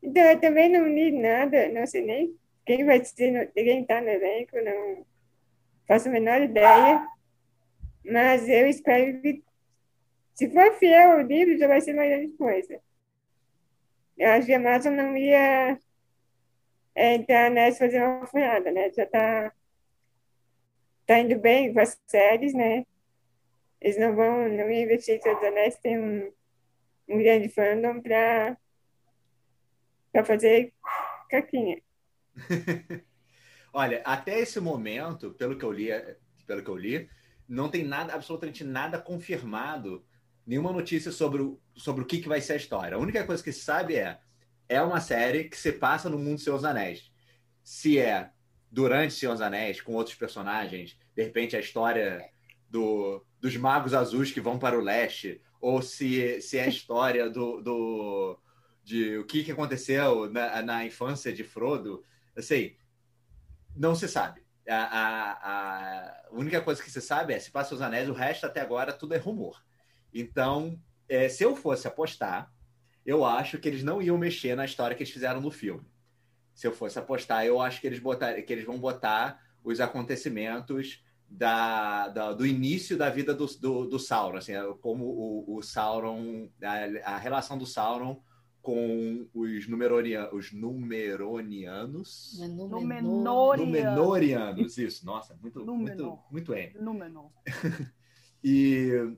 Então, 0.00 0.22
eu 0.22 0.40
também 0.40 0.70
não 0.70 0.86
li 0.86 1.20
nada, 1.20 1.68
não 1.70 1.84
sei 1.84 2.06
nem 2.06 2.38
quem 2.64 2.86
vai 2.86 3.04
ser, 3.04 3.32
no- 3.32 3.52
quem 3.52 3.82
está 3.82 4.00
no 4.00 4.08
elenco, 4.08 4.56
não 4.62 5.04
faço 5.88 6.08
a 6.08 6.12
menor 6.12 6.40
ideia. 6.42 7.04
Mas 8.04 8.48
eu 8.48 8.68
espero 8.68 9.20
que, 9.20 9.42
se 10.34 10.50
for 10.50 10.72
fiel 10.74 11.12
ao 11.12 11.20
livro, 11.20 11.56
já 11.56 11.68
vai 11.68 11.80
ser 11.80 11.94
uma 11.94 12.04
grande 12.04 12.36
coisa. 12.36 12.80
Eu 14.18 14.30
acho 14.30 14.46
que 14.46 14.52
a 14.52 14.58
Amazon 14.58 14.94
não 14.94 15.16
ia 15.16 15.78
é, 16.94 17.14
entrar 17.14 17.50
nessa 17.50 17.78
fazer 17.78 18.02
uma 18.02 18.26
furada, 18.26 18.70
né? 18.70 18.90
Já 18.92 19.04
está 19.04 19.52
tá 21.06 21.18
indo 21.18 21.38
bem 21.38 21.72
com 21.72 21.80
as 21.80 22.00
séries, 22.06 22.54
né? 22.54 22.84
Eles 23.80 23.98
não 23.98 24.14
vão, 24.14 24.48
não 24.48 24.70
iam 24.70 24.84
investir 24.84 25.16
em 25.16 25.20
Senhor 25.20 25.34
dos 25.36 25.44
Anéis, 25.44 25.76
tem 25.78 25.98
um, 25.98 26.32
um 27.08 27.18
grande 27.18 27.48
fandom 27.48 28.00
para 28.00 28.56
para 30.12 30.24
fazer 30.24 30.72
caquinha. 31.28 31.82
Olha, 33.72 34.00
até 34.04 34.38
esse 34.38 34.60
momento, 34.60 35.32
pelo 35.32 35.58
que 35.58 35.64
eu 35.64 35.72
li, 35.72 35.88
pelo 36.46 36.62
que 36.62 36.70
eu 36.70 36.76
li, 36.76 37.10
não 37.48 37.68
tem 37.68 37.82
nada, 37.82 38.14
absolutamente 38.14 38.62
nada 38.62 39.00
confirmado, 39.00 40.06
nenhuma 40.46 40.72
notícia 40.72 41.10
sobre 41.10 41.42
o, 41.42 41.60
sobre 41.74 42.02
o 42.02 42.06
que, 42.06 42.18
que 42.18 42.28
vai 42.28 42.40
ser 42.40 42.54
a 42.54 42.56
história. 42.56 42.96
A 42.96 43.00
única 43.00 43.24
coisa 43.24 43.42
que 43.42 43.52
se 43.52 43.60
sabe 43.60 43.96
é 43.96 44.18
é 44.68 44.80
uma 44.80 45.00
série 45.00 45.44
que 45.44 45.56
se 45.56 45.72
passa 45.72 46.08
no 46.08 46.18
mundo 46.18 46.36
dos 46.36 46.44
dos 46.44 46.64
Anéis. 46.64 47.10
Se 47.62 47.98
é 47.98 48.30
durante 48.70 49.26
dos 49.26 49.40
Anéis, 49.40 49.80
com 49.80 49.94
outros 49.94 50.16
personagens, 50.16 50.98
de 51.14 51.22
repente 51.22 51.56
a 51.56 51.60
história 51.60 52.24
do, 52.68 53.24
dos 53.40 53.56
magos 53.56 53.94
azuis 53.94 54.32
que 54.32 54.40
vão 54.40 54.58
para 54.58 54.78
o 54.78 54.82
leste, 54.82 55.40
ou 55.60 55.80
se, 55.80 56.40
se 56.40 56.58
é 56.58 56.64
a 56.64 56.68
história 56.68 57.30
do, 57.30 57.60
do 57.60 58.38
de 58.82 59.16
o 59.18 59.24
que, 59.24 59.44
que 59.44 59.52
aconteceu 59.52 60.30
na, 60.30 60.60
na 60.62 60.84
infância 60.84 61.32
de 61.32 61.42
Frodo, 61.42 62.04
assim, 62.36 62.76
não 63.74 63.94
se 63.94 64.08
sabe. 64.08 64.44
A, 64.68 64.76
a, 64.76 66.26
a 66.26 66.28
única 66.32 66.60
coisa 66.60 66.82
que 66.82 66.90
se 66.90 67.00
sabe 67.00 67.32
é 67.32 67.38
se 67.38 67.50
passa 67.50 67.74
os 67.74 67.80
anéis, 67.80 68.08
o 68.08 68.12
resto 68.12 68.44
até 68.46 68.60
agora 68.60 68.92
tudo 68.92 69.14
é 69.14 69.18
rumor. 69.18 69.62
Então, 70.14 70.78
é, 71.08 71.28
se 71.28 71.42
eu 71.44 71.56
fosse 71.56 71.88
apostar, 71.88 72.52
eu 73.04 73.24
acho 73.24 73.58
que 73.58 73.68
eles 73.68 73.82
não 73.82 74.00
iam 74.00 74.16
mexer 74.16 74.54
na 74.54 74.64
história 74.64 74.96
que 74.96 75.02
eles 75.02 75.12
fizeram 75.12 75.40
no 75.40 75.50
filme. 75.50 75.84
Se 76.54 76.66
eu 76.66 76.72
fosse 76.72 76.98
apostar, 76.98 77.44
eu 77.44 77.60
acho 77.60 77.80
que 77.80 77.86
eles, 77.86 77.98
botar, 77.98 78.40
que 78.40 78.52
eles 78.52 78.64
vão 78.64 78.78
botar 78.78 79.42
os 79.64 79.80
acontecimentos 79.80 81.02
da, 81.28 82.08
da- 82.08 82.32
do 82.32 82.46
início 82.46 82.96
da 82.96 83.10
vida 83.10 83.34
do, 83.34 83.46
do, 83.58 83.86
do 83.86 83.98
Sauron, 83.98 84.38
assim, 84.38 84.52
como 84.80 85.04
o, 85.04 85.56
o 85.56 85.62
Sauron, 85.62 86.48
a, 86.62 87.14
a 87.14 87.16
relação 87.18 87.58
do 87.58 87.66
Sauron 87.66 88.22
com 88.62 89.28
os, 89.34 89.68
numeronia, 89.68 90.32
os 90.34 90.52
numeronianos. 90.52 92.38
No 92.40 92.68
Númenor. 92.68 93.58
Númenóreanos, 93.58 94.78
isso, 94.78 95.04
nossa, 95.04 95.36
muito, 95.42 95.58
muito, 95.58 95.66
Númenor. 95.66 96.18
muito 96.30 96.54
M. 96.54 96.72
Númenor. 96.80 97.30
E, 98.46 99.16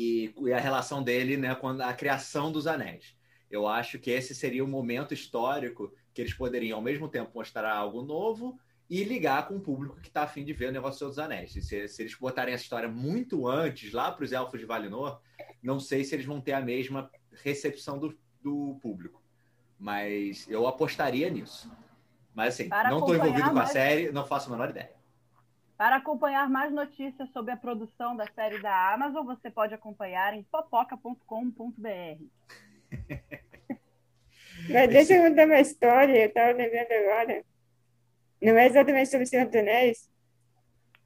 e, 0.00 0.32
e 0.46 0.52
a 0.54 0.58
relação 0.58 1.02
dele 1.02 1.36
né, 1.36 1.54
com 1.54 1.68
a 1.68 1.92
criação 1.92 2.50
dos 2.50 2.66
anéis. 2.66 3.14
Eu 3.50 3.68
acho 3.68 3.98
que 3.98 4.10
esse 4.10 4.34
seria 4.34 4.64
o 4.64 4.68
momento 4.68 5.12
histórico 5.12 5.92
que 6.14 6.22
eles 6.22 6.32
poderiam, 6.32 6.78
ao 6.78 6.82
mesmo 6.82 7.06
tempo, 7.06 7.32
mostrar 7.34 7.70
algo 7.70 8.00
novo 8.02 8.58
e 8.88 9.04
ligar 9.04 9.46
com 9.46 9.56
o 9.56 9.60
público 9.60 10.00
que 10.00 10.08
está 10.08 10.22
afim 10.22 10.42
de 10.42 10.54
ver 10.54 10.70
o 10.70 10.72
negócio 10.72 11.06
dos 11.06 11.18
anéis. 11.18 11.52
Se, 11.52 11.86
se 11.86 12.02
eles 12.02 12.14
botarem 12.14 12.54
essa 12.54 12.62
história 12.62 12.88
muito 12.88 13.46
antes, 13.46 13.92
lá 13.92 14.10
para 14.10 14.24
os 14.24 14.32
Elfos 14.32 14.58
de 14.58 14.64
Valinor, 14.64 15.20
não 15.62 15.78
sei 15.78 16.02
se 16.02 16.14
eles 16.14 16.24
vão 16.24 16.40
ter 16.40 16.54
a 16.54 16.62
mesma 16.62 17.10
recepção 17.44 17.98
do, 17.98 18.18
do 18.40 18.78
público. 18.80 19.22
Mas 19.78 20.48
eu 20.48 20.66
apostaria 20.66 21.28
nisso. 21.28 21.70
Mas 22.34 22.54
assim, 22.54 22.70
Para 22.70 22.88
não 22.88 23.00
estou 23.00 23.14
envolvido 23.14 23.50
com 23.50 23.58
a 23.58 23.66
série, 23.66 24.10
não 24.10 24.24
faço 24.24 24.48
a 24.48 24.52
menor 24.52 24.70
ideia. 24.70 24.94
Para 25.80 25.96
acompanhar 25.96 26.46
mais 26.50 26.70
notícias 26.70 27.30
sobre 27.30 27.52
a 27.52 27.56
produção 27.56 28.14
da 28.14 28.26
série 28.34 28.60
da 28.60 28.92
Amazon, 28.92 29.24
você 29.24 29.50
pode 29.50 29.72
acompanhar 29.72 30.34
em 30.34 30.42
popoca.com.br. 30.42 32.22
Mas 34.68 34.90
deixa 34.90 35.14
eu 35.14 35.26
contar 35.26 35.46
uma 35.46 35.58
história, 35.58 36.18
eu 36.18 36.28
estava 36.28 36.52
lembrando 36.52 36.92
agora. 36.92 37.42
Não 38.42 38.58
é 38.58 38.66
exatamente 38.66 39.08
sobre 39.08 39.24
o 39.24 39.26
Senhor 39.26 39.46
dos 39.46 39.56
Anéis, 39.56 40.10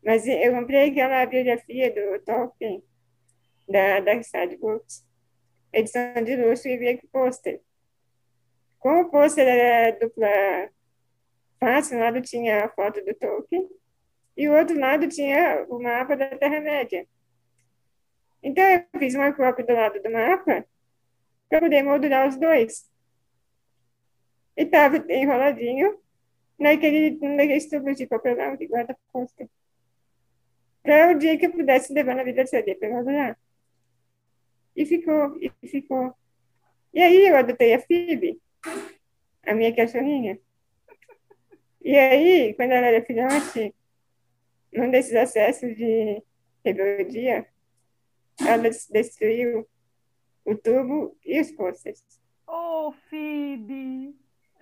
mas 0.05 0.27
eu 0.27 0.53
comprei 0.53 0.91
aquela 0.91 1.25
biografia 1.25 1.95
do 1.95 2.25
Tolkien, 2.25 2.83
da 3.69 4.01
Dark 4.01 4.25
Side 4.25 4.57
Books, 4.57 5.07
edição 5.73 6.25
de 6.25 6.35
luxo, 6.35 6.67
e 6.67 6.77
vi 6.77 6.95
o 6.97 7.09
pôster. 7.11 7.61
Como 8.81 9.03
o 9.03 9.09
pôster 9.09 9.47
era 9.47 9.97
dupla 9.97 10.69
face, 11.61 11.97
lado 11.97 12.21
tinha 12.23 12.65
a 12.65 12.69
foto 12.71 13.05
do 13.05 13.15
Tolkien, 13.15 13.69
e 14.37 14.49
o 14.49 14.55
outro 14.57 14.79
lado 14.79 15.09
tinha 15.09 15.65
o 15.69 15.81
mapa 15.81 16.17
da 16.17 16.29
Terra-média. 16.37 17.07
Então, 18.43 18.65
eu 18.65 18.85
fiz 18.99 19.15
uma 19.15 19.33
cópia 19.33 19.65
do 19.65 19.73
lado 19.73 20.03
do 20.03 20.11
mapa 20.11 20.67
para 21.49 21.61
poder 21.61 21.83
moldurar 21.83 22.29
os 22.29 22.37
dois. 22.37 22.91
E 24.57 24.63
estava 24.63 24.97
enroladinho 25.09 25.99
naquele, 26.59 27.13
naquele 27.13 27.69
tubo 27.69 27.95
de 27.95 28.07
papelão 28.07 28.57
de 28.57 28.67
guarda-costa. 28.67 29.49
Para 30.83 31.13
o 31.13 31.19
dia 31.19 31.39
que 31.39 31.47
eu 31.47 31.53
pudesse 31.53 31.93
levar 31.93 32.15
na 32.15 32.25
vida 32.25 32.47
CD 32.47 32.75
para 32.75 32.91
moldurar. 32.91 33.39
E 34.77 34.85
ficou, 34.85 35.39
e 35.41 35.69
ficou. 35.69 36.15
E 36.93 37.01
aí 37.01 37.29
eu 37.29 37.37
adotei 37.37 37.75
a 37.75 37.81
Phoebe, 37.81 38.41
a 39.47 39.55
minha 39.55 39.75
cachorrinha. 39.75 40.39
E 41.83 41.97
aí, 41.97 42.55
quando 42.55 42.73
ela 42.73 42.87
era 42.87 43.05
filhote, 43.05 43.75
num 44.75 44.91
desses 44.91 45.15
acessos 45.15 45.77
de 45.77 46.23
rebeldia, 46.65 47.47
ela 48.41 48.69
destruiu 48.91 49.69
o 50.45 50.55
tubo 50.57 51.17
e 51.25 51.41
os 51.41 51.51
pôsteres. 51.53 52.03
Ô, 52.47 52.93
Phoebe! 53.09 54.15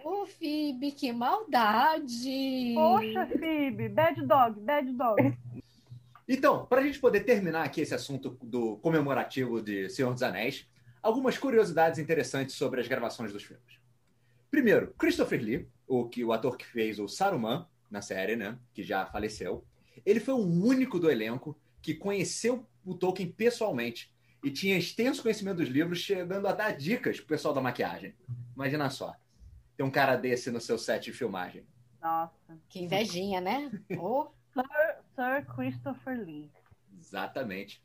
Ô, 0.04 0.26
Phoebe, 0.26 0.92
que 0.92 1.12
maldade! 1.12 2.74
Poxa, 2.74 3.26
Phoebe! 3.26 3.88
Bad 3.88 4.26
dog, 4.26 4.60
bad 4.60 4.92
dog. 4.92 5.38
Então, 6.28 6.66
para 6.66 6.80
a 6.80 6.84
gente 6.84 7.00
poder 7.00 7.20
terminar 7.24 7.64
aqui 7.64 7.80
esse 7.80 7.94
assunto 7.94 8.38
do 8.42 8.76
comemorativo 8.76 9.60
de 9.60 9.88
Senhor 9.88 10.12
dos 10.12 10.22
Anéis, 10.22 10.68
algumas 11.02 11.36
curiosidades 11.36 11.98
interessantes 11.98 12.54
sobre 12.54 12.80
as 12.80 12.86
gravações 12.86 13.32
dos 13.32 13.42
filmes. 13.42 13.80
Primeiro, 14.50 14.94
Christopher 14.98 15.42
Lee, 15.42 15.68
o, 15.86 16.08
que, 16.08 16.24
o 16.24 16.32
ator 16.32 16.56
que 16.56 16.64
fez 16.64 16.98
o 16.98 17.08
Saruman 17.08 17.66
na 17.90 18.00
série, 18.00 18.36
né, 18.36 18.56
que 18.72 18.82
já 18.82 19.04
faleceu, 19.06 19.64
ele 20.04 20.20
foi 20.20 20.34
o 20.34 20.38
único 20.38 20.98
do 20.98 21.10
elenco 21.10 21.58
que 21.80 21.94
conheceu 21.94 22.66
o 22.84 22.94
Tolkien 22.94 23.30
pessoalmente 23.30 24.12
e 24.42 24.50
tinha 24.50 24.76
extenso 24.76 25.22
conhecimento 25.22 25.58
dos 25.58 25.68
livros, 25.68 25.98
chegando 25.98 26.48
a 26.48 26.52
dar 26.52 26.76
dicas 26.76 27.18
pro 27.18 27.28
pessoal 27.28 27.54
da 27.54 27.60
maquiagem. 27.60 28.14
Imagina 28.54 28.90
só, 28.90 29.14
ter 29.76 29.82
um 29.82 29.90
cara 29.90 30.16
desse 30.16 30.50
no 30.50 30.60
seu 30.60 30.78
set 30.78 31.04
de 31.04 31.12
filmagem. 31.12 31.64
Nossa. 32.00 32.58
Que 32.68 32.80
invejinha, 32.80 33.40
né? 33.40 33.70
Oh. 33.98 34.28
Sir, 34.52 34.96
Sir 35.14 35.46
Christopher 35.54 36.18
Lee. 36.18 36.50
Exatamente. 37.00 37.82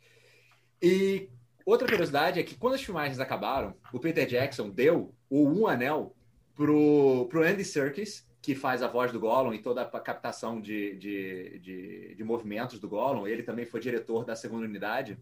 E 0.81 1.29
outra 1.65 1.87
curiosidade 1.87 2.39
é 2.39 2.43
que 2.43 2.55
quando 2.55 2.73
as 2.73 2.83
filmagens 2.83 3.19
acabaram, 3.19 3.75
o 3.93 3.99
Peter 3.99 4.27
Jackson 4.27 4.69
deu 4.69 5.13
o 5.29 5.47
Um 5.47 5.67
Anel 5.67 6.15
pro, 6.55 7.27
pro 7.29 7.43
Andy 7.43 7.63
Serkis, 7.63 8.26
que 8.47 8.55
faz 8.55 8.81
a 8.81 8.87
voz 8.87 9.11
do 9.11 9.19
Gollum 9.19 9.53
e 9.53 9.59
toda 9.59 9.81
a 9.81 9.99
captação 9.99 10.61
de, 10.61 10.95
de, 10.95 11.59
de, 11.59 12.15
de 12.15 12.23
movimentos 12.23 12.79
do 12.79 12.87
Gollum. 12.87 13.27
Ele 13.27 13.43
também 13.43 13.65
foi 13.65 13.81
diretor 13.81 14.23
da 14.23 14.37
segunda 14.37 14.63
unidade. 14.65 15.19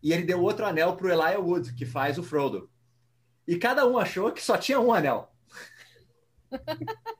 E 0.00 0.12
ele 0.12 0.22
deu 0.22 0.40
outro 0.40 0.64
anel 0.64 0.94
pro 0.94 1.10
Elijah 1.10 1.40
Wood, 1.40 1.74
que 1.74 1.84
faz 1.84 2.16
o 2.16 2.22
Frodo. 2.22 2.70
E 3.44 3.58
cada 3.58 3.84
um 3.88 3.98
achou 3.98 4.30
que 4.30 4.40
só 4.40 4.56
tinha 4.56 4.78
um 4.78 4.92
anel. 4.92 5.34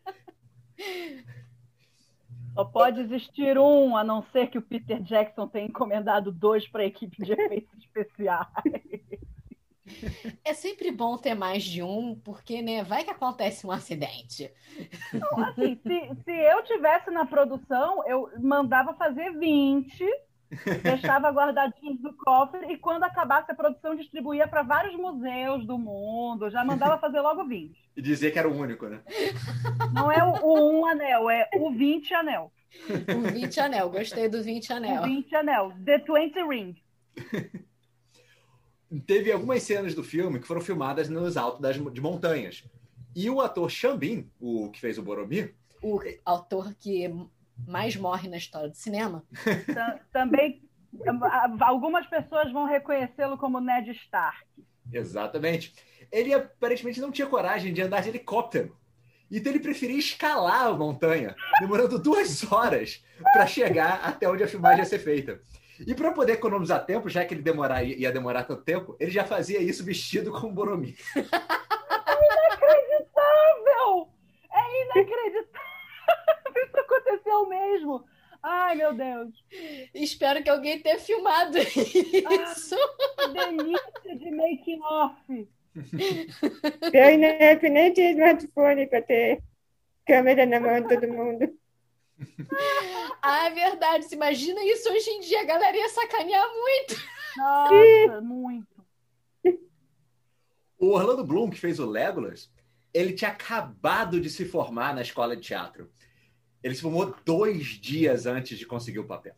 Só 2.54 2.64
pode 2.64 3.00
existir 3.00 3.56
um, 3.58 3.96
a 3.96 4.02
não 4.04 4.24
ser 4.32 4.48
que 4.48 4.58
o 4.58 4.62
Peter 4.62 5.00
Jackson 5.02 5.46
tenha 5.46 5.66
encomendado 5.66 6.32
dois 6.32 6.66
para 6.66 6.82
a 6.82 6.86
equipe 6.86 7.24
de 7.24 7.32
efeitos 7.32 7.78
especiais. 7.78 8.46
É 10.44 10.54
sempre 10.54 10.90
bom 10.90 11.16
ter 11.16 11.34
mais 11.34 11.62
de 11.62 11.82
um, 11.82 12.14
porque, 12.24 12.62
né, 12.62 12.82
vai 12.82 13.04
que 13.04 13.10
acontece 13.10 13.66
um 13.66 13.70
acidente. 13.70 14.50
Não, 15.12 15.44
assim, 15.44 15.78
se, 15.82 16.22
se 16.24 16.30
eu 16.30 16.62
tivesse 16.64 17.10
na 17.10 17.24
produção, 17.26 18.06
eu 18.06 18.30
mandava 18.38 18.94
fazer 18.94 19.30
20, 19.38 20.04
deixava 20.82 21.30
guardadinhos 21.30 22.00
no 22.02 22.12
cofre 22.14 22.72
e 22.72 22.76
quando 22.76 23.04
acabasse 23.04 23.50
a 23.52 23.54
produção 23.54 23.94
distribuía 23.94 24.48
para 24.48 24.62
vários 24.62 24.94
museus 24.96 25.64
do 25.66 25.78
mundo, 25.78 26.50
já 26.50 26.64
mandava 26.64 26.98
fazer 26.98 27.20
logo 27.20 27.46
20. 27.46 27.76
E 27.96 28.02
dizer 28.02 28.30
que 28.32 28.38
era 28.38 28.48
o 28.48 28.56
único, 28.56 28.86
né? 28.88 29.00
Não 29.92 30.10
é 30.10 30.24
o, 30.24 30.44
o 30.44 30.80
um 30.80 30.86
anel, 30.86 31.30
é 31.30 31.48
o 31.56 31.70
20 31.70 32.14
anel. 32.14 32.52
O 32.88 33.32
20 33.32 33.60
anel, 33.60 33.90
gostei 33.90 34.28
do 34.28 34.42
20 34.42 34.72
anel. 34.72 35.02
O 35.02 35.04
20 35.04 35.36
anel, 35.36 35.72
The 35.84 35.98
20 35.98 36.48
Ring. 36.48 36.76
Teve 39.06 39.30
algumas 39.30 39.62
cenas 39.62 39.94
do 39.94 40.02
filme 40.02 40.40
que 40.40 40.46
foram 40.46 40.60
filmadas 40.60 41.08
nos 41.08 41.36
altos 41.36 41.60
das, 41.60 41.76
de 41.92 42.00
montanhas. 42.00 42.64
E 43.14 43.28
o 43.30 43.40
ator 43.40 43.70
Xambin, 43.70 44.28
o 44.40 44.70
que 44.70 44.80
fez 44.80 44.98
o 44.98 45.02
Boromir, 45.02 45.54
O 45.82 46.00
autor 46.24 46.74
que 46.78 47.08
mais 47.66 47.96
morre 47.96 48.28
na 48.28 48.36
história 48.36 48.68
do 48.68 48.76
cinema. 48.76 49.24
Ta- 49.74 50.00
Também 50.12 50.62
algumas 51.60 52.06
pessoas 52.06 52.52
vão 52.52 52.66
reconhecê-lo 52.66 53.38
como 53.38 53.60
Ned 53.60 53.90
Stark. 53.92 54.44
Exatamente. 54.92 55.72
Ele 56.10 56.34
aparentemente 56.34 57.00
não 57.00 57.12
tinha 57.12 57.26
coragem 57.26 57.72
de 57.72 57.80
andar 57.82 58.02
de 58.02 58.08
helicóptero. 58.08 58.76
Então 59.30 59.52
ele 59.52 59.60
preferia 59.60 59.98
escalar 59.98 60.66
a 60.66 60.72
montanha, 60.72 61.36
demorando 61.60 61.98
duas 62.00 62.50
horas 62.52 63.02
para 63.32 63.46
chegar 63.46 64.00
até 64.02 64.28
onde 64.28 64.42
a 64.42 64.48
filmagem 64.48 64.80
ia 64.80 64.84
ser 64.84 64.98
feita. 64.98 65.40
E 65.86 65.94
para 65.94 66.12
poder 66.12 66.34
economizar 66.34 66.84
tempo, 66.84 67.08
já 67.08 67.24
que 67.24 67.32
ele 67.34 67.42
demorar, 67.42 67.82
ia 67.82 68.12
demorar 68.12 68.44
tanto 68.44 68.62
tempo, 68.62 68.94
ele 69.00 69.10
já 69.10 69.24
fazia 69.24 69.60
isso 69.60 69.84
vestido 69.84 70.30
como 70.30 70.52
Boromir. 70.52 70.96
Inacreditável! 72.60 74.08
É 74.52 74.84
inacreditável! 74.84 75.70
Isso 76.56 76.78
aconteceu 76.78 77.48
mesmo! 77.48 78.04
Ai, 78.42 78.74
meu 78.74 78.94
Deus! 78.94 79.28
Espero 79.94 80.42
que 80.42 80.50
alguém 80.50 80.80
tenha 80.80 80.98
filmado 80.98 81.58
isso. 81.58 82.76
Que 83.16 83.28
delícia 83.28 84.16
de 84.16 84.30
making 84.30 84.80
off! 84.82 85.48
Eu 86.92 87.18
nem, 87.18 87.70
nem 87.70 87.92
tinha 87.92 88.12
smartphone 88.12 88.86
para 88.86 89.02
ter 89.02 89.42
câmera 90.06 90.46
na 90.46 90.58
mão 90.58 90.80
de 90.80 90.88
todo 90.88 91.08
mundo. 91.08 91.59
Ah, 93.22 93.46
é 93.46 93.50
verdade. 93.50 94.06
Se 94.06 94.14
imagina 94.14 94.62
isso 94.64 94.88
hoje 94.90 95.10
em 95.10 95.20
dia, 95.20 95.42
a 95.42 95.44
galera 95.44 95.76
ia 95.76 95.88
sacanear 95.90 96.46
muito. 96.48 96.96
Nossa, 97.36 98.20
muito. 98.22 98.66
O 100.78 100.92
Orlando 100.92 101.24
Bloom, 101.24 101.50
que 101.50 101.58
fez 101.58 101.78
o 101.78 101.84
Legolas, 101.86 102.50
ele 102.94 103.12
tinha 103.12 103.30
acabado 103.30 104.20
de 104.20 104.30
se 104.30 104.44
formar 104.46 104.94
na 104.94 105.02
escola 105.02 105.36
de 105.36 105.42
teatro. 105.42 105.90
Ele 106.62 106.74
se 106.74 106.80
formou 106.80 107.14
dois 107.24 107.66
dias 107.66 108.26
antes 108.26 108.58
de 108.58 108.66
conseguir 108.66 108.98
o 108.98 109.06
papel. 109.06 109.34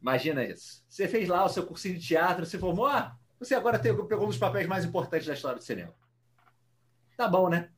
Imagina 0.00 0.42
isso. 0.44 0.82
Você 0.88 1.06
fez 1.06 1.28
lá 1.28 1.44
o 1.44 1.48
seu 1.48 1.66
cursinho 1.66 1.98
de 1.98 2.06
teatro, 2.06 2.46
se 2.46 2.58
formou, 2.58 2.86
ah, 2.86 3.16
você 3.38 3.54
agora 3.54 3.78
tem- 3.78 3.94
pegou 4.06 4.24
um 4.24 4.28
dos 4.28 4.38
papéis 4.38 4.66
mais 4.66 4.84
importantes 4.84 5.26
da 5.26 5.34
história 5.34 5.58
do 5.58 5.64
cinema. 5.64 5.94
Tá 7.16 7.28
bom, 7.28 7.48
né? 7.48 7.70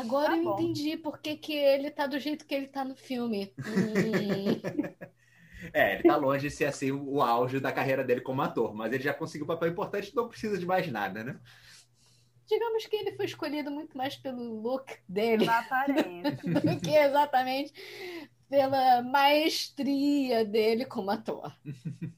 Agora 0.00 0.30
Tá 0.30 0.36
eu 0.36 0.42
bom. 0.42 0.42
entendi 0.42 0.96
por 0.96 1.20
que, 1.20 1.36
que 1.36 1.52
ele 1.52 1.90
tá 1.90 2.06
do 2.06 2.18
jeito 2.18 2.46
que 2.46 2.54
ele 2.54 2.66
tá 2.68 2.84
no 2.84 2.96
filme. 2.96 3.54
Hum. 3.64 4.60
É, 5.72 5.94
ele 5.94 6.04
tá 6.04 6.16
longe 6.16 6.48
de 6.48 6.54
ser 6.54 6.66
assim 6.66 6.90
o 6.92 7.22
auge 7.22 7.58
da 7.60 7.72
carreira 7.72 8.04
dele 8.04 8.20
como 8.20 8.42
ator, 8.42 8.74
mas 8.74 8.92
ele 8.92 9.02
já 9.02 9.14
conseguiu 9.14 9.44
um 9.44 9.48
papel 9.48 9.68
importante, 9.70 10.14
não 10.14 10.28
precisa 10.28 10.58
de 10.58 10.66
mais 10.66 10.86
nada, 10.90 11.24
né? 11.24 11.40
Digamos 12.46 12.86
que 12.86 12.96
ele 12.96 13.16
foi 13.16 13.24
escolhido 13.24 13.70
muito 13.70 13.96
mais 13.96 14.16
pelo 14.16 14.60
look 14.60 14.98
dele 15.08 15.46
Na 15.46 15.58
aparência. 15.60 16.36
do 16.62 16.80
que 16.80 16.90
exatamente 16.90 17.72
pela 18.48 19.02
maestria 19.02 20.44
dele 20.44 20.84
como 20.84 21.10
ator. 21.10 21.56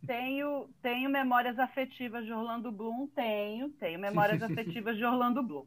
Tenho, 0.06 0.68
tenho 0.82 1.10
memórias 1.10 1.58
afetivas 1.58 2.24
de 2.24 2.32
Orlando 2.32 2.72
Bloom? 2.72 3.08
Tenho, 3.08 3.70
tenho 3.72 3.98
memórias 3.98 4.40
afetivas 4.42 4.96
de 4.96 5.04
Orlando 5.04 5.42
Bloom. 5.42 5.66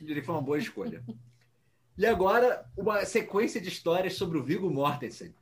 Eu 0.00 0.06
diria 0.06 0.20
que 0.20 0.26
foi 0.26 0.34
uma 0.34 0.42
boa 0.42 0.58
escolha. 0.58 1.02
E 1.98 2.06
agora, 2.06 2.68
uma 2.76 3.04
sequência 3.04 3.60
de 3.60 3.68
histórias 3.68 4.14
sobre 4.14 4.38
o 4.38 4.42
Viggo 4.42 4.70
Mortensen. 4.70 5.34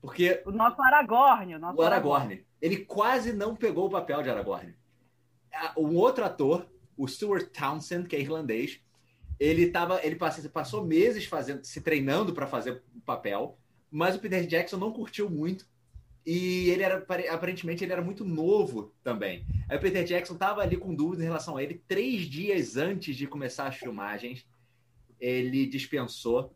Porque 0.00 0.42
O 0.44 0.50
nosso 0.50 0.82
Aragorn. 0.82 1.54
O 1.54 1.58
nosso 1.60 1.78
o 1.78 1.82
Aragorn, 1.82 2.44
ele 2.60 2.78
quase 2.78 3.32
não 3.32 3.54
pegou 3.54 3.86
o 3.86 3.90
papel 3.90 4.22
de 4.22 4.28
Aragorn. 4.28 4.74
Um 5.76 5.96
outro 5.96 6.24
ator, 6.24 6.66
o 6.96 7.06
Stuart 7.06 7.48
Townsend, 7.50 8.08
que 8.08 8.16
é 8.16 8.20
irlandês, 8.20 8.80
ele 9.38 9.70
tava, 9.70 10.04
ele 10.04 10.16
passou, 10.16 10.50
passou 10.50 10.84
meses 10.84 11.24
fazendo, 11.24 11.64
se 11.64 11.80
treinando 11.80 12.32
para 12.32 12.46
fazer 12.46 12.82
o 12.94 13.00
papel, 13.00 13.58
mas 13.90 14.16
o 14.16 14.18
Peter 14.18 14.46
Jackson 14.46 14.76
não 14.76 14.92
curtiu 14.92 15.28
muito. 15.30 15.66
E 16.24 16.70
ele 16.70 16.82
era 16.82 16.98
apare- 16.98 17.28
aparentemente 17.28 17.82
ele 17.82 17.92
era 17.92 18.02
muito 18.02 18.24
novo 18.24 18.94
também. 19.02 19.44
Aí 19.68 19.76
o 19.76 19.80
Peter 19.80 20.04
Jackson 20.04 20.34
estava 20.34 20.62
ali 20.62 20.76
com 20.76 20.94
dúvidas 20.94 21.22
em 21.24 21.26
relação 21.26 21.56
a 21.56 21.62
ele. 21.62 21.82
Três 21.88 22.22
dias 22.22 22.76
antes 22.76 23.16
de 23.16 23.26
começar 23.26 23.66
as 23.66 23.76
filmagens, 23.76 24.46
ele 25.18 25.66
dispensou 25.66 26.54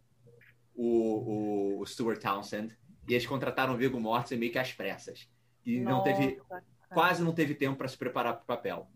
o, 0.75 1.79
o, 1.79 1.81
o 1.81 1.87
Stuart 1.87 2.21
Townsend 2.21 2.77
e 3.09 3.15
eles 3.15 3.27
contrataram 3.27 3.75
o 3.75 3.77
Viggo 3.77 4.01
Mortensen 4.01 4.39
meio 4.39 4.53
que 4.53 4.59
às 4.59 4.73
pressas. 4.73 5.29
E 5.65 5.81
não 5.81 6.03
teve, 6.03 6.37
Nossa, 6.37 6.65
quase 6.93 7.23
não 7.25 7.33
teve 7.33 7.55
tempo 7.55 7.77
para 7.77 7.89
se 7.89 7.97
preparar 7.97 8.35
para 8.35 8.43
o 8.43 8.47
papel. 8.47 8.89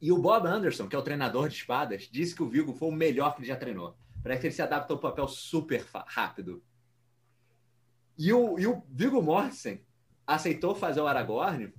E 0.00 0.10
o 0.12 0.18
Bob 0.18 0.46
Anderson, 0.46 0.88
que 0.88 0.94
é 0.96 0.98
o 0.98 1.02
treinador 1.02 1.48
de 1.48 1.56
espadas, 1.56 2.08
disse 2.10 2.34
que 2.34 2.42
o 2.42 2.48
Viggo 2.48 2.72
foi 2.72 2.88
o 2.88 2.92
melhor 2.92 3.34
que 3.34 3.40
ele 3.40 3.48
já 3.48 3.56
treinou. 3.56 3.96
Parece 4.22 4.40
que 4.40 4.46
ele 4.48 4.54
se 4.54 4.62
adapta 4.62 4.92
ao 4.92 4.98
papel 4.98 5.26
super 5.26 5.84
rápido. 6.06 6.62
E 8.18 8.32
o, 8.32 8.58
e 8.58 8.66
o 8.66 8.82
Viggo 8.90 9.22
Mortensen 9.22 9.80
aceitou 10.26 10.74
fazer 10.74 11.00
o 11.00 11.06
Aragorn 11.06 11.72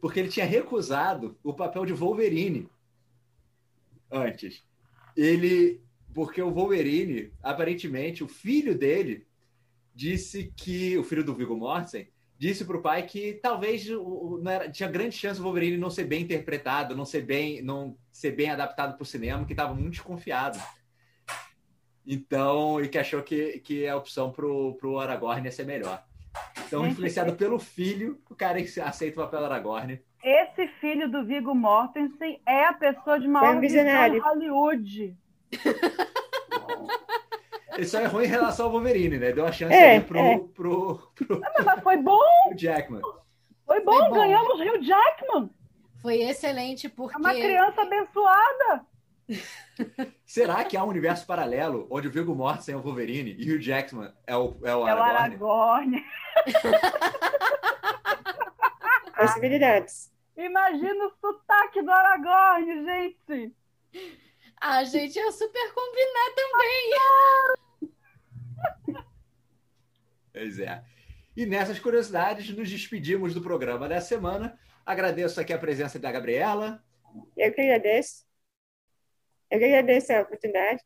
porque 0.00 0.20
ele 0.20 0.28
tinha 0.28 0.46
recusado 0.46 1.36
o 1.42 1.52
papel 1.52 1.84
de 1.84 1.92
Wolverine 1.92 2.68
antes. 4.10 4.64
Ele, 5.16 5.80
porque 6.14 6.40
o 6.40 6.52
Wolverine, 6.52 7.32
aparentemente, 7.42 8.22
o 8.22 8.28
filho 8.28 8.78
dele 8.78 9.26
disse 9.94 10.52
que 10.56 10.96
o 10.96 11.02
filho 11.02 11.24
do 11.24 11.34
Viggo 11.34 11.56
Mortensen 11.56 12.08
disse 12.38 12.64
para 12.64 12.76
o 12.76 12.82
pai 12.82 13.04
que 13.04 13.34
talvez 13.42 13.88
não 13.88 14.48
era- 14.48 14.70
tinha 14.70 14.88
grande 14.88 15.16
chance 15.16 15.40
o 15.40 15.42
Wolverine 15.42 15.76
não 15.76 15.90
ser 15.90 16.04
bem 16.04 16.22
interpretado, 16.22 16.94
não 16.94 17.04
ser 17.04 17.22
bem, 17.22 17.60
não 17.60 17.98
ser 18.12 18.30
bem 18.30 18.48
adaptado 18.48 18.94
para 18.94 19.02
o 19.02 19.06
cinema, 19.06 19.44
que 19.44 19.52
estava 19.52 19.74
muito 19.74 19.90
desconfiado. 19.90 20.56
Então, 22.10 22.80
e 22.82 22.88
que 22.88 22.98
achou 22.98 23.22
que, 23.22 23.60
que 23.60 23.86
a 23.86 23.94
opção 23.94 24.32
pro, 24.32 24.74
pro 24.80 24.98
Aragorn 24.98 25.44
ia 25.44 25.52
ser 25.52 25.66
melhor. 25.66 26.02
Então, 26.66 26.82
Gente, 26.84 26.92
influenciado 26.92 27.34
pelo 27.34 27.58
filho, 27.58 28.18
o 28.30 28.34
cara 28.34 28.58
aceita 28.82 29.20
o 29.20 29.24
papel 29.24 29.44
Aragorn. 29.44 30.00
Esse 30.24 30.66
filho 30.80 31.10
do 31.10 31.22
Viggo 31.24 31.54
Mortensen 31.54 32.40
é 32.46 32.64
a 32.64 32.72
pessoa 32.72 33.20
de 33.20 33.28
maior 33.28 33.56
um 33.56 33.60
visão 33.60 33.82
visionário. 33.84 34.14
de 34.14 34.20
Hollywood. 34.20 35.16
Ele 37.76 37.86
só 37.86 38.00
errou 38.00 38.22
em 38.22 38.26
relação 38.26 38.66
ao 38.66 38.72
Wolverine, 38.72 39.18
né? 39.18 39.30
Deu 39.32 39.46
a 39.46 39.52
chance 39.52 39.72
É, 39.74 39.96
ali 39.96 40.04
pro, 40.04 40.18
é. 40.18 40.38
pro, 40.54 40.98
pro, 41.14 41.40
Mas 41.64 41.82
foi 41.82 41.96
bom, 41.98 42.18
Jackman. 42.56 43.00
foi 43.66 43.80
bom, 43.84 43.92
Foi 43.98 44.08
bom. 44.08 44.14
ganhamos 44.14 44.60
Rio 44.60 44.82
Jackman. 44.82 45.50
Foi 46.02 46.16
excelente 46.22 46.88
porque. 46.88 47.16
É 47.16 47.18
uma 47.18 47.32
criança 47.34 47.82
abençoada. 47.82 48.86
Será 50.24 50.64
que 50.64 50.76
há 50.76 50.84
um 50.84 50.88
universo 50.88 51.26
paralelo 51.26 51.86
onde 51.90 52.08
o 52.08 52.10
Viggo 52.10 52.34
Mortensen 52.34 52.74
é 52.74 52.78
o 52.78 52.82
Wolverine 52.82 53.36
e 53.38 53.52
o 53.52 53.60
Jackman 53.60 54.12
é 54.26 54.34
o, 54.36 54.58
é 54.64 54.74
o 54.74 54.88
É 54.88 54.94
o 54.94 55.02
Aragorn? 55.02 55.16
Aragorn. 55.16 56.04
Possibilidades. 59.16 60.10
Imagina 60.36 61.06
o 61.06 61.12
sotaque 61.20 61.82
do 61.82 61.90
Aragorn, 61.90 62.84
gente. 62.84 63.52
A 64.60 64.84
gente 64.84 65.16
ia 65.16 65.32
super 65.32 65.72
combinar 65.74 66.34
também. 66.36 66.90
Pois 70.30 70.58
é. 70.60 70.84
E 71.36 71.44
nessas 71.44 71.80
curiosidades, 71.80 72.48
nos 72.56 72.70
despedimos 72.70 73.34
do 73.34 73.40
programa 73.40 73.88
dessa 73.88 74.06
semana. 74.06 74.56
Agradeço 74.86 75.40
aqui 75.40 75.52
a 75.52 75.58
presença 75.58 75.98
da 75.98 76.12
Gabriela. 76.12 76.80
Eu 77.36 77.52
que 77.52 77.60
agradeço. 77.60 78.24
Eu 79.50 79.58
que 79.58 79.64
agradeço 79.64 80.12
a 80.12 80.20
oportunidade. 80.22 80.82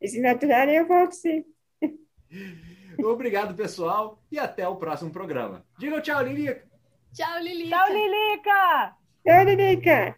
E 0.00 0.08
se 0.08 0.20
natural, 0.20 0.68
eu 0.68 0.86
volto 0.86 1.12
sim. 1.12 1.44
Obrigado, 3.04 3.54
pessoal, 3.54 4.22
e 4.30 4.38
até 4.38 4.66
o 4.66 4.76
próximo 4.76 5.10
programa. 5.10 5.64
Diga 5.78 6.00
tchau, 6.00 6.22
Lilica. 6.22 6.68
Tchau, 7.12 7.40
Lili. 7.40 7.68
Tchau, 7.68 7.88
Lilica! 7.88 8.96
Tchau, 9.24 9.44
Lilica! 9.44 10.16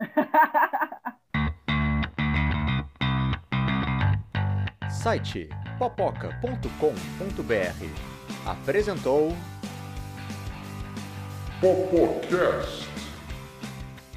Site 4.90 5.48
popoca.com.br 5.78 6.70
apresentou 8.46 9.32
Popocast. 11.60 12.85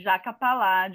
Jaca 0.00 0.32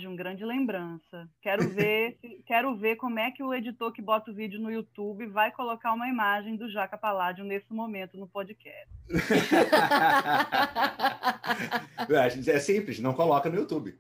um 0.08 0.16
grande 0.16 0.46
lembrança. 0.46 1.28
Quero 1.42 1.68
ver, 1.70 2.18
quero 2.46 2.76
ver 2.76 2.98
como 2.98 3.20
é 3.20 3.32
que 3.32 3.44
o 3.44 3.54
editor 3.54 3.92
que 3.92 4.02
bota 4.02 4.32
o 4.32 4.34
vídeo 4.34 4.60
no 4.60 4.72
YouTube 4.72 5.28
vai 5.28 5.52
colocar 5.52 5.94
uma 5.94 6.08
imagem 6.08 6.56
do 6.56 6.70
Jaca 6.70 6.98
Paládio 6.98 7.44
nesse 7.44 7.74
momento 7.74 8.18
no 8.18 8.28
podcast. 8.28 8.90
é 12.48 12.60
simples, 12.60 13.00
não 13.00 13.14
coloca 13.14 13.50
no 13.50 13.56
YouTube. 13.56 13.98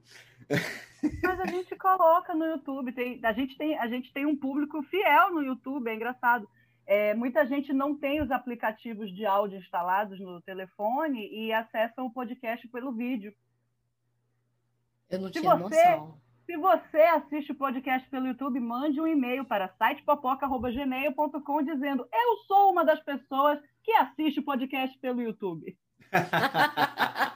Mas 1.24 1.40
a 1.40 1.48
gente 1.48 1.76
coloca 1.76 2.36
no 2.36 2.46
YouTube, 2.46 2.92
tem, 2.92 3.20
a, 3.24 3.34
gente 3.34 3.58
tem, 3.58 3.78
a 3.78 3.88
gente 3.88 4.14
tem 4.14 4.26
um 4.26 4.36
público 4.36 4.84
fiel 4.84 5.32
no 5.32 5.42
YouTube, 5.42 5.90
é 5.90 5.96
engraçado. 5.96 6.48
É, 6.86 7.14
muita 7.14 7.46
gente 7.46 7.74
não 7.74 7.96
tem 7.96 8.22
os 8.22 8.32
aplicativos 8.32 9.14
de 9.14 9.26
áudio 9.26 9.58
instalados 9.58 10.20
no 10.20 10.42
telefone 10.42 11.28
e 11.32 11.54
acessam 11.54 12.06
o 12.06 12.12
podcast 12.12 12.68
pelo 12.68 12.92
vídeo. 12.92 13.34
Eu 15.12 15.20
não 15.20 15.28
Se 15.28 15.34
tinha 15.34 15.56
você- 15.56 15.76
noção. 15.96 16.22
Se 16.46 16.58
você 16.58 17.02
assiste 17.02 17.52
o 17.52 17.56
podcast 17.56 18.10
pelo 18.10 18.28
YouTube, 18.28 18.60
mande 18.60 19.00
um 19.00 19.08
e-mail 19.08 19.46
para 19.46 19.70
sitepopoca.gmail.com 19.70 21.64
dizendo 21.64 22.06
eu 22.12 22.38
sou 22.48 22.72
uma 22.72 22.84
das 22.84 23.00
pessoas 23.02 23.60
que 23.84 23.92
assiste 23.94 24.40
o 24.40 24.44
podcast 24.44 24.98
pelo 25.00 25.22
YouTube. 25.22 25.78